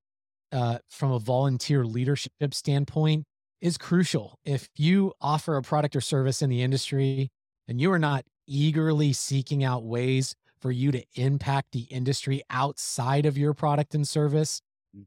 uh, 0.51 0.79
from 0.89 1.11
a 1.11 1.19
volunteer 1.19 1.85
leadership 1.85 2.31
standpoint 2.51 3.25
is 3.61 3.77
crucial. 3.77 4.39
If 4.43 4.69
you 4.75 5.13
offer 5.21 5.57
a 5.57 5.61
product 5.61 5.95
or 5.95 6.01
service 6.01 6.41
in 6.41 6.49
the 6.49 6.61
industry 6.61 7.29
and 7.67 7.79
you 7.79 7.91
are 7.91 7.99
not 7.99 8.25
eagerly 8.47 9.13
seeking 9.13 9.63
out 9.63 9.83
ways 9.83 10.35
for 10.61 10.71
you 10.71 10.91
to 10.91 11.03
impact 11.15 11.71
the 11.71 11.81
industry 11.83 12.43
outside 12.49 13.25
of 13.25 13.37
your 13.37 13.53
product 13.53 13.95
and 13.95 14.07
service, 14.07 14.61
mm. 14.95 15.05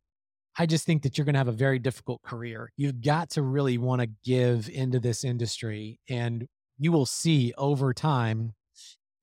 I 0.59 0.67
just 0.67 0.87
think 0.87 1.03
that 1.03 1.17
you're 1.17 1.25
going 1.25 1.35
to 1.35 1.39
have 1.39 1.49
a 1.49 1.53
very 1.53 1.79
difficult 1.79 2.23
career. 2.23 2.73
You've 2.77 3.03
got 3.03 3.31
to 3.31 3.43
really 3.43 3.79
want 3.79 4.01
to 4.01 4.09
give 4.25 4.69
into 4.69 4.99
this 4.99 5.25
industry, 5.25 6.01
and 6.09 6.47
you 6.79 6.93
will 6.93 7.07
see 7.07 7.53
over 7.57 7.93
time. 7.93 8.55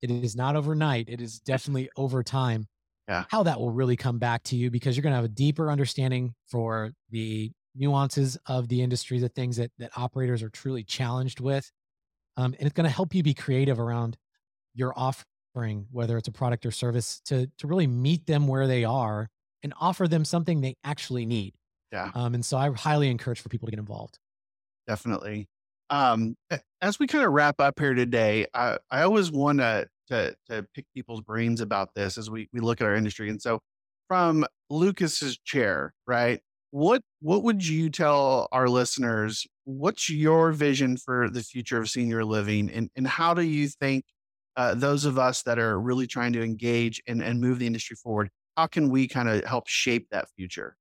It 0.02 0.10
is 0.10 0.34
not 0.34 0.56
overnight. 0.56 1.08
It 1.08 1.20
is 1.20 1.40
definitely 1.40 1.90
over 1.96 2.22
time. 2.22 2.68
Yeah. 3.08 3.24
How 3.28 3.42
that 3.42 3.58
will 3.58 3.72
really 3.72 3.96
come 3.96 4.18
back 4.18 4.44
to 4.44 4.56
you 4.56 4.70
because 4.70 4.96
you're 4.96 5.02
going 5.02 5.12
to 5.12 5.16
have 5.16 5.24
a 5.24 5.28
deeper 5.28 5.70
understanding 5.70 6.34
for 6.46 6.92
the 7.10 7.50
nuances 7.74 8.38
of 8.46 8.68
the 8.68 8.82
industry, 8.82 9.18
the 9.18 9.28
things 9.28 9.56
that 9.56 9.72
that 9.78 9.90
operators 9.96 10.42
are 10.42 10.48
truly 10.48 10.84
challenged 10.84 11.40
with, 11.40 11.70
um, 12.36 12.54
and 12.58 12.66
it's 12.66 12.74
going 12.74 12.88
to 12.88 12.94
help 12.94 13.14
you 13.14 13.22
be 13.22 13.34
creative 13.34 13.80
around 13.80 14.16
your 14.74 14.92
offer 14.96 15.24
offering, 15.50 15.86
whether 15.90 16.16
it's 16.16 16.28
a 16.28 16.32
product 16.32 16.66
or 16.66 16.70
service, 16.70 17.20
to 17.26 17.48
to 17.58 17.66
really 17.66 17.86
meet 17.86 18.26
them 18.26 18.46
where 18.46 18.66
they 18.66 18.84
are 18.84 19.28
and 19.62 19.72
offer 19.80 20.08
them 20.08 20.24
something 20.24 20.60
they 20.60 20.76
actually 20.84 21.26
need. 21.26 21.54
Yeah. 21.92 22.10
Um, 22.14 22.34
and 22.34 22.44
so 22.44 22.56
I 22.56 22.70
highly 22.70 23.10
encourage 23.10 23.40
for 23.40 23.48
people 23.48 23.66
to 23.66 23.70
get 23.70 23.80
involved. 23.80 24.18
Definitely. 24.86 25.48
Um, 25.90 26.36
as 26.80 26.98
we 26.98 27.06
kind 27.06 27.24
of 27.24 27.32
wrap 27.32 27.56
up 27.60 27.78
here 27.78 27.94
today, 27.94 28.46
I, 28.54 28.78
I 28.90 29.02
always 29.02 29.32
want 29.32 29.58
to, 29.58 29.88
to 30.08 30.34
to 30.48 30.66
pick 30.74 30.86
people's 30.94 31.20
brains 31.20 31.60
about 31.60 31.94
this 31.94 32.16
as 32.16 32.30
we 32.30 32.48
we 32.52 32.60
look 32.60 32.80
at 32.80 32.86
our 32.86 32.94
industry. 32.94 33.28
And 33.28 33.42
so, 33.42 33.60
from 34.08 34.46
Lucas's 34.68 35.38
chair, 35.38 35.92
right? 36.06 36.40
What 36.70 37.02
what 37.20 37.42
would 37.42 37.66
you 37.66 37.90
tell 37.90 38.48
our 38.52 38.68
listeners? 38.68 39.46
What's 39.64 40.08
your 40.08 40.52
vision 40.52 40.96
for 40.96 41.28
the 41.28 41.42
future 41.42 41.78
of 41.78 41.90
senior 41.90 42.24
living, 42.24 42.70
and 42.70 42.88
and 42.94 43.06
how 43.08 43.34
do 43.34 43.42
you 43.42 43.66
think 43.66 44.04
uh, 44.60 44.74
those 44.74 45.06
of 45.06 45.18
us 45.18 45.42
that 45.44 45.58
are 45.58 45.80
really 45.80 46.06
trying 46.06 46.34
to 46.34 46.42
engage 46.42 47.02
and, 47.08 47.22
and 47.22 47.40
move 47.40 47.58
the 47.58 47.66
industry 47.66 47.96
forward, 47.96 48.28
how 48.58 48.66
can 48.66 48.90
we 48.90 49.08
kind 49.08 49.26
of 49.26 49.42
help 49.44 49.66
shape 49.66 50.06
that 50.10 50.28
future? 50.36 50.76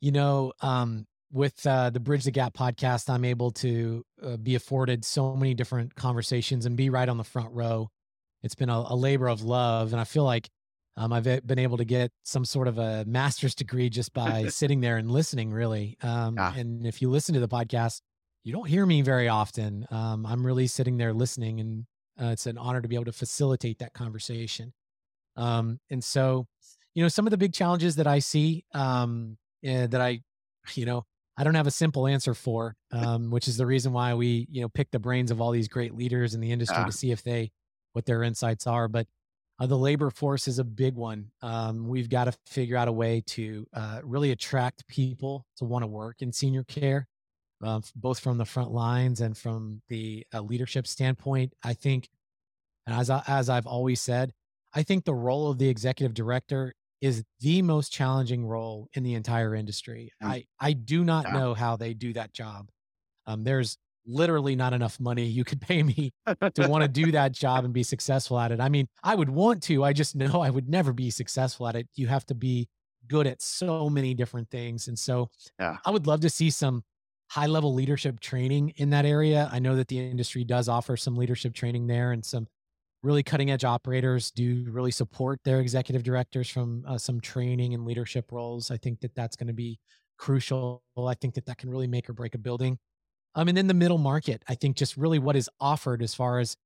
You 0.00 0.12
know, 0.12 0.52
um, 0.60 1.06
with 1.32 1.66
uh, 1.66 1.90
the 1.90 1.98
Bridge 1.98 2.22
the 2.22 2.30
Gap 2.30 2.54
podcast, 2.54 3.10
I'm 3.10 3.24
able 3.24 3.50
to 3.52 4.04
uh, 4.22 4.36
be 4.36 4.54
afforded 4.54 5.04
so 5.04 5.34
many 5.34 5.52
different 5.52 5.96
conversations 5.96 6.64
and 6.64 6.76
be 6.76 6.90
right 6.90 7.08
on 7.08 7.16
the 7.16 7.24
front 7.24 7.50
row. 7.50 7.88
It's 8.44 8.54
been 8.54 8.70
a, 8.70 8.84
a 8.86 8.94
labor 8.94 9.28
of 9.28 9.42
love, 9.42 9.92
and 9.92 10.00
I 10.00 10.04
feel 10.04 10.24
like 10.24 10.48
um, 10.96 11.12
I've 11.12 11.24
been 11.44 11.58
able 11.58 11.78
to 11.78 11.84
get 11.84 12.12
some 12.22 12.44
sort 12.44 12.68
of 12.68 12.78
a 12.78 13.04
master's 13.04 13.56
degree 13.56 13.90
just 13.90 14.12
by 14.12 14.46
sitting 14.48 14.80
there 14.80 14.96
and 14.96 15.10
listening. 15.10 15.50
Really, 15.50 15.96
um, 16.02 16.36
yeah. 16.36 16.54
and 16.54 16.86
if 16.86 17.02
you 17.02 17.10
listen 17.10 17.34
to 17.34 17.40
the 17.40 17.48
podcast, 17.48 18.00
you 18.44 18.52
don't 18.52 18.68
hear 18.68 18.86
me 18.86 19.02
very 19.02 19.28
often. 19.28 19.86
Um, 19.90 20.24
I'm 20.26 20.44
really 20.44 20.66
sitting 20.66 20.96
there 20.96 21.12
listening, 21.12 21.60
and 21.60 21.86
uh, 22.20 22.30
it's 22.32 22.46
an 22.46 22.58
honor 22.58 22.80
to 22.80 22.88
be 22.88 22.94
able 22.94 23.04
to 23.06 23.12
facilitate 23.12 23.78
that 23.78 23.92
conversation. 23.92 24.72
Um, 25.36 25.78
and 25.90 26.02
so, 26.02 26.46
you 26.94 27.02
know, 27.02 27.08
some 27.08 27.26
of 27.26 27.30
the 27.30 27.38
big 27.38 27.52
challenges 27.52 27.96
that 27.96 28.06
I 28.06 28.18
see 28.18 28.64
um, 28.74 29.36
uh, 29.66 29.86
that 29.86 30.00
I, 30.00 30.20
you 30.74 30.86
know, 30.86 31.04
I 31.36 31.44
don't 31.44 31.54
have 31.54 31.66
a 31.66 31.70
simple 31.70 32.06
answer 32.06 32.34
for, 32.34 32.76
um, 32.92 33.30
which 33.30 33.48
is 33.48 33.56
the 33.56 33.66
reason 33.66 33.92
why 33.92 34.14
we, 34.14 34.46
you 34.50 34.60
know, 34.60 34.68
pick 34.68 34.90
the 34.90 34.98
brains 34.98 35.30
of 35.30 35.40
all 35.40 35.50
these 35.50 35.68
great 35.68 35.94
leaders 35.94 36.34
in 36.34 36.40
the 36.40 36.52
industry 36.52 36.78
yeah. 36.78 36.86
to 36.86 36.92
see 36.92 37.12
if 37.12 37.22
they, 37.22 37.52
what 37.92 38.04
their 38.04 38.22
insights 38.22 38.66
are. 38.66 38.88
But 38.88 39.06
uh, 39.58 39.66
the 39.66 39.78
labor 39.78 40.10
force 40.10 40.48
is 40.48 40.58
a 40.58 40.64
big 40.64 40.96
one. 40.96 41.30
Um, 41.42 41.88
we've 41.88 42.08
got 42.08 42.24
to 42.24 42.32
figure 42.46 42.76
out 42.76 42.88
a 42.88 42.92
way 42.92 43.22
to 43.28 43.66
uh, 43.72 44.00
really 44.02 44.32
attract 44.32 44.86
people 44.88 45.46
to 45.56 45.64
want 45.64 45.82
to 45.82 45.86
work 45.86 46.16
in 46.20 46.32
senior 46.32 46.64
care 46.64 47.08
uh, 47.62 47.80
both 47.94 48.20
from 48.20 48.38
the 48.38 48.44
front 48.44 48.70
lines 48.72 49.20
and 49.20 49.36
from 49.36 49.82
the 49.88 50.26
uh, 50.32 50.40
leadership 50.40 50.86
standpoint. 50.86 51.52
I 51.62 51.74
think, 51.74 52.08
and 52.86 52.98
as 52.98 53.10
I, 53.10 53.22
as 53.26 53.48
I've 53.48 53.66
always 53.66 54.00
said, 54.00 54.32
I 54.74 54.82
think 54.82 55.04
the 55.04 55.14
role 55.14 55.50
of 55.50 55.58
the 55.58 55.68
executive 55.68 56.14
director 56.14 56.74
is 57.00 57.24
the 57.40 57.62
most 57.62 57.92
challenging 57.92 58.44
role 58.44 58.88
in 58.94 59.02
the 59.02 59.14
entire 59.14 59.54
industry. 59.54 60.12
Mm. 60.22 60.28
I 60.28 60.44
I 60.60 60.72
do 60.72 61.04
not 61.04 61.26
yeah. 61.26 61.32
know 61.32 61.54
how 61.54 61.76
they 61.76 61.94
do 61.94 62.12
that 62.12 62.32
job. 62.32 62.68
Um, 63.26 63.44
there's 63.44 63.76
literally 64.06 64.56
not 64.56 64.72
enough 64.72 64.98
money 64.98 65.24
you 65.26 65.44
could 65.44 65.60
pay 65.68 65.82
me 65.82 66.12
to 66.26 66.68
want 66.68 66.82
to 66.82 66.88
do 66.88 67.12
that 67.12 67.32
job 67.32 67.64
and 67.64 67.72
be 67.72 67.82
successful 67.82 68.38
at 68.38 68.52
it. 68.52 68.60
I 68.60 68.68
mean, 68.68 68.86
I 69.02 69.14
would 69.14 69.30
want 69.30 69.62
to. 69.64 69.84
I 69.84 69.92
just 69.92 70.14
know 70.16 70.40
I 70.40 70.50
would 70.50 70.68
never 70.68 70.92
be 70.92 71.10
successful 71.10 71.68
at 71.68 71.76
it. 71.76 71.88
You 71.94 72.06
have 72.08 72.26
to 72.26 72.34
be 72.34 72.68
good 73.06 73.26
at 73.26 73.42
so 73.42 73.88
many 73.90 74.14
different 74.14 74.50
things, 74.50 74.88
and 74.88 74.98
so 74.98 75.30
yeah. 75.58 75.78
I 75.84 75.90
would 75.90 76.06
love 76.06 76.20
to 76.20 76.30
see 76.30 76.50
some 76.50 76.84
high 77.30 77.46
level 77.46 77.72
leadership 77.72 78.18
training 78.18 78.72
in 78.76 78.90
that 78.90 79.04
area. 79.04 79.48
I 79.52 79.60
know 79.60 79.76
that 79.76 79.86
the 79.88 79.98
industry 79.98 80.42
does 80.44 80.68
offer 80.68 80.96
some 80.96 81.16
leadership 81.16 81.54
training 81.54 81.86
there, 81.86 82.10
and 82.10 82.24
some 82.24 82.48
really 83.02 83.22
cutting 83.22 83.50
edge 83.50 83.64
operators 83.64 84.30
do 84.30 84.66
really 84.68 84.90
support 84.90 85.40
their 85.44 85.60
executive 85.60 86.02
directors 86.02 86.50
from 86.50 86.84
uh, 86.86 86.98
some 86.98 87.20
training 87.20 87.72
and 87.72 87.86
leadership 87.86 88.32
roles. 88.32 88.70
I 88.70 88.76
think 88.76 89.00
that 89.00 89.14
that's 89.14 89.36
going 89.36 89.46
to 89.46 89.54
be 89.54 89.78
crucial. 90.18 90.82
I 90.98 91.14
think 91.14 91.34
that 91.34 91.46
that 91.46 91.56
can 91.56 91.70
really 91.70 91.86
make 91.86 92.10
or 92.10 92.12
break 92.12 92.34
a 92.34 92.38
building. 92.38 92.78
Um, 93.36 93.48
and 93.48 93.56
then 93.56 93.68
the 93.68 93.74
middle 93.74 93.98
market, 93.98 94.42
I 94.48 94.54
think 94.56 94.76
just 94.76 94.96
really 94.96 95.20
what 95.20 95.36
is 95.36 95.48
offered 95.60 96.02
as 96.02 96.14
far 96.14 96.40
as 96.40 96.56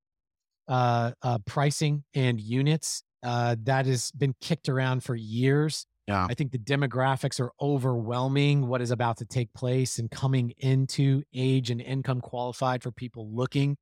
uh, 0.66 1.12
uh, 1.22 1.38
pricing 1.44 2.05
and 2.14 2.40
units 2.40 3.03
uh, 3.22 3.55
that 3.64 3.87
has 3.87 4.11
been 4.12 4.35
kicked 4.40 4.68
around 4.68 5.05
for 5.05 5.14
years. 5.14 5.87
Yeah. 6.07 6.27
I 6.29 6.35
think 6.35 6.53
the 6.53 6.59
demographics 6.59 7.40
are 7.40 7.51
overwhelming 7.61 8.67
what 8.67 8.83
is 8.83 8.90
about 8.90 9.19
to 9.19 9.25
take 9.25 9.53
place 9.55 9.99
and 9.99 10.11
coming 10.11 10.53
into 10.59 11.23
age 11.33 11.71
and 11.71 11.81
income 11.81 12.21
qualified 12.21 12.83
for 12.83 12.90
people 12.90 13.31
looking 13.33 13.77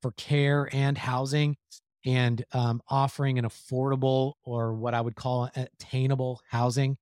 for 0.00 0.12
care 0.12 0.68
and 0.72 0.96
housing 0.96 1.56
and 2.04 2.44
um, 2.52 2.80
offering 2.88 3.38
an 3.38 3.44
affordable 3.44 4.34
or 4.44 4.74
what 4.74 4.94
I 4.94 5.00
would 5.00 5.16
call 5.16 5.50
attainable 5.56 6.40
housing 6.48 6.96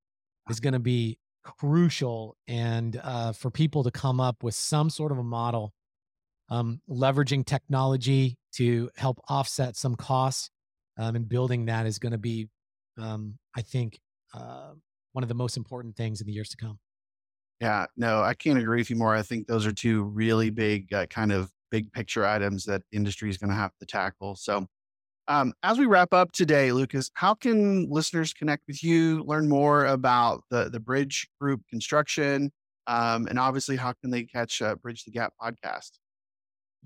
is 0.48 0.60
going 0.60 0.72
to 0.72 0.78
be 0.78 1.18
crucial. 1.42 2.36
And 2.46 2.98
uh, 3.02 3.32
for 3.32 3.50
people 3.50 3.84
to 3.84 3.90
come 3.90 4.20
up 4.20 4.42
with 4.42 4.54
some 4.54 4.88
sort 4.88 5.12
of 5.12 5.18
a 5.18 5.24
model, 5.24 5.74
um, 6.48 6.80
leveraging 6.88 7.44
technology 7.44 8.38
to 8.54 8.90
help 8.96 9.18
offset 9.28 9.76
some 9.76 9.96
costs 9.96 10.50
um, 10.98 11.16
and 11.16 11.28
building 11.28 11.66
that 11.66 11.86
is 11.86 11.98
going 11.98 12.12
to 12.12 12.18
be, 12.18 12.48
um, 12.98 13.38
I 13.56 13.62
think, 13.62 13.98
uh, 14.32 14.72
one 15.12 15.22
of 15.22 15.28
the 15.28 15.34
most 15.34 15.56
important 15.56 15.96
things 15.96 16.20
in 16.20 16.26
the 16.26 16.32
years 16.32 16.48
to 16.50 16.56
come. 16.56 16.78
Yeah, 17.60 17.86
no, 17.96 18.22
I 18.22 18.34
can't 18.34 18.58
agree 18.58 18.80
with 18.80 18.90
you 18.90 18.96
more. 18.96 19.14
I 19.14 19.22
think 19.22 19.46
those 19.46 19.66
are 19.66 19.72
two 19.72 20.02
really 20.02 20.50
big, 20.50 20.92
uh, 20.92 21.06
kind 21.06 21.30
of 21.30 21.50
big 21.70 21.92
picture 21.92 22.26
items 22.26 22.64
that 22.64 22.82
industry 22.92 23.30
is 23.30 23.38
going 23.38 23.50
to 23.50 23.56
have 23.56 23.70
to 23.78 23.86
tackle. 23.86 24.34
So, 24.34 24.66
um, 25.28 25.52
as 25.62 25.78
we 25.78 25.86
wrap 25.86 26.12
up 26.12 26.32
today, 26.32 26.72
Lucas, 26.72 27.10
how 27.14 27.34
can 27.34 27.88
listeners 27.88 28.32
connect 28.32 28.64
with 28.66 28.82
you, 28.82 29.22
learn 29.24 29.48
more 29.48 29.86
about 29.86 30.42
the 30.50 30.68
the 30.70 30.80
Bridge 30.80 31.28
Group 31.40 31.62
construction, 31.70 32.50
um, 32.88 33.26
and 33.26 33.38
obviously, 33.38 33.76
how 33.76 33.92
can 33.92 34.10
they 34.10 34.24
catch 34.24 34.60
uh, 34.60 34.74
Bridge 34.74 35.04
the 35.04 35.12
Gap 35.12 35.34
podcast? 35.40 35.92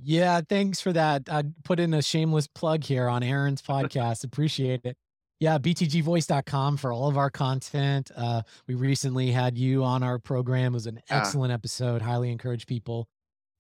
Yeah, 0.03 0.43
thanks 0.47 0.81
for 0.81 0.93
that. 0.93 1.23
I 1.31 1.45
put 1.65 1.81
in 1.81 1.95
a 1.95 2.03
shameless 2.03 2.47
plug 2.47 2.85
here 2.85 3.09
on 3.09 3.23
Aaron's 3.23 3.63
podcast. 3.63 4.25
Appreciate 4.25 4.83
it. 4.85 4.97
Yeah, 5.39 5.59
btgvoice.com 5.59 6.79
for 6.79 6.93
all 6.93 7.09
of 7.09 7.19
our 7.19 7.31
content. 7.31 8.11
Uh, 8.17 8.43
we 8.67 8.75
recently 8.75 9.31
had 9.31 9.59
you 9.59 9.85
on 9.85 10.03
our 10.03 10.19
program. 10.19 10.73
It 10.73 10.77
was 10.77 10.87
an 10.87 11.01
Yeah. 11.11 11.19
excellent 11.19 11.53
episode. 11.53 12.01
Highly 12.01 12.31
encourage 12.31 12.67
people 12.67 13.07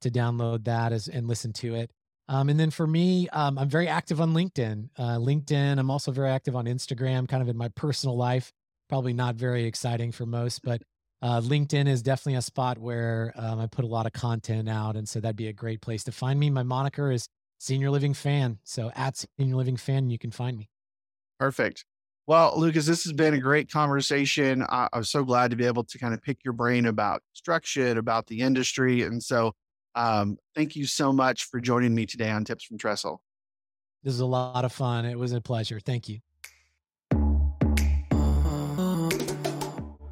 to 0.00 0.10
download 0.10 0.64
that 0.64 0.92
as, 0.92 1.08
and 1.08 1.28
listen 1.28 1.52
to 1.54 1.74
it. 1.74 1.90
Um, 2.28 2.48
and 2.48 2.58
then 2.58 2.70
for 2.70 2.86
me, 2.86 3.28
um, 3.28 3.58
I'm 3.58 3.68
very 3.68 3.88
active 3.88 4.20
on 4.20 4.32
LinkedIn. 4.32 4.88
Uh, 4.96 5.16
LinkedIn, 5.18 5.78
I'm 5.78 5.90
also 5.90 6.10
very 6.12 6.30
active 6.30 6.56
on 6.56 6.64
Instagram, 6.64 7.28
kind 7.28 7.42
of 7.42 7.48
in 7.48 7.56
my 7.56 7.68
personal 7.68 8.16
life. 8.16 8.52
Probably 8.88 9.12
not 9.12 9.36
very 9.36 9.64
exciting 9.64 10.12
for 10.12 10.26
most, 10.26 10.62
but 10.62 10.82
uh, 11.22 11.40
LinkedIn 11.40 11.88
is 11.88 12.02
definitely 12.02 12.34
a 12.36 12.42
spot 12.42 12.78
where 12.78 13.32
um, 13.36 13.58
I 13.60 13.66
put 13.66 13.84
a 13.84 13.88
lot 13.88 14.06
of 14.06 14.12
content 14.12 14.68
out. 14.68 14.96
And 14.96 15.08
so 15.08 15.20
that'd 15.20 15.36
be 15.36 15.48
a 15.48 15.52
great 15.52 15.80
place 15.82 16.04
to 16.04 16.12
find 16.12 16.38
me. 16.40 16.50
My 16.50 16.62
moniker 16.62 17.10
is 17.12 17.28
Senior 17.58 17.90
Living 17.90 18.14
Fan. 18.14 18.58
So 18.64 18.90
at 18.94 19.24
Senior 19.38 19.56
Living 19.56 19.76
Fan, 19.76 20.10
you 20.10 20.18
can 20.18 20.30
find 20.30 20.56
me. 20.58 20.68
Perfect. 21.38 21.84
Well, 22.26 22.54
Lucas, 22.56 22.86
this 22.86 23.04
has 23.04 23.12
been 23.12 23.34
a 23.34 23.38
great 23.38 23.70
conversation. 23.70 24.64
I, 24.68 24.88
I'm 24.92 25.04
so 25.04 25.22
glad 25.22 25.50
to 25.52 25.56
be 25.56 25.64
able 25.64 25.84
to 25.84 25.98
kind 25.98 26.12
of 26.12 26.20
pick 26.20 26.44
your 26.44 26.54
brain 26.54 26.86
about 26.86 27.22
construction, 27.32 27.98
about 27.98 28.26
the 28.26 28.40
industry. 28.40 29.02
And 29.02 29.22
so, 29.22 29.52
um, 29.94 30.36
thank 30.54 30.74
you 30.74 30.86
so 30.86 31.12
much 31.12 31.44
for 31.44 31.60
joining 31.60 31.94
me 31.94 32.04
today 32.04 32.30
on 32.30 32.44
Tips 32.44 32.64
from 32.64 32.78
Trestle. 32.78 33.22
This 34.02 34.12
is 34.12 34.20
a 34.20 34.26
lot 34.26 34.64
of 34.64 34.72
fun. 34.72 35.04
It 35.04 35.18
was 35.18 35.32
a 35.32 35.40
pleasure. 35.40 35.78
Thank 35.78 36.08
you. 36.08 36.18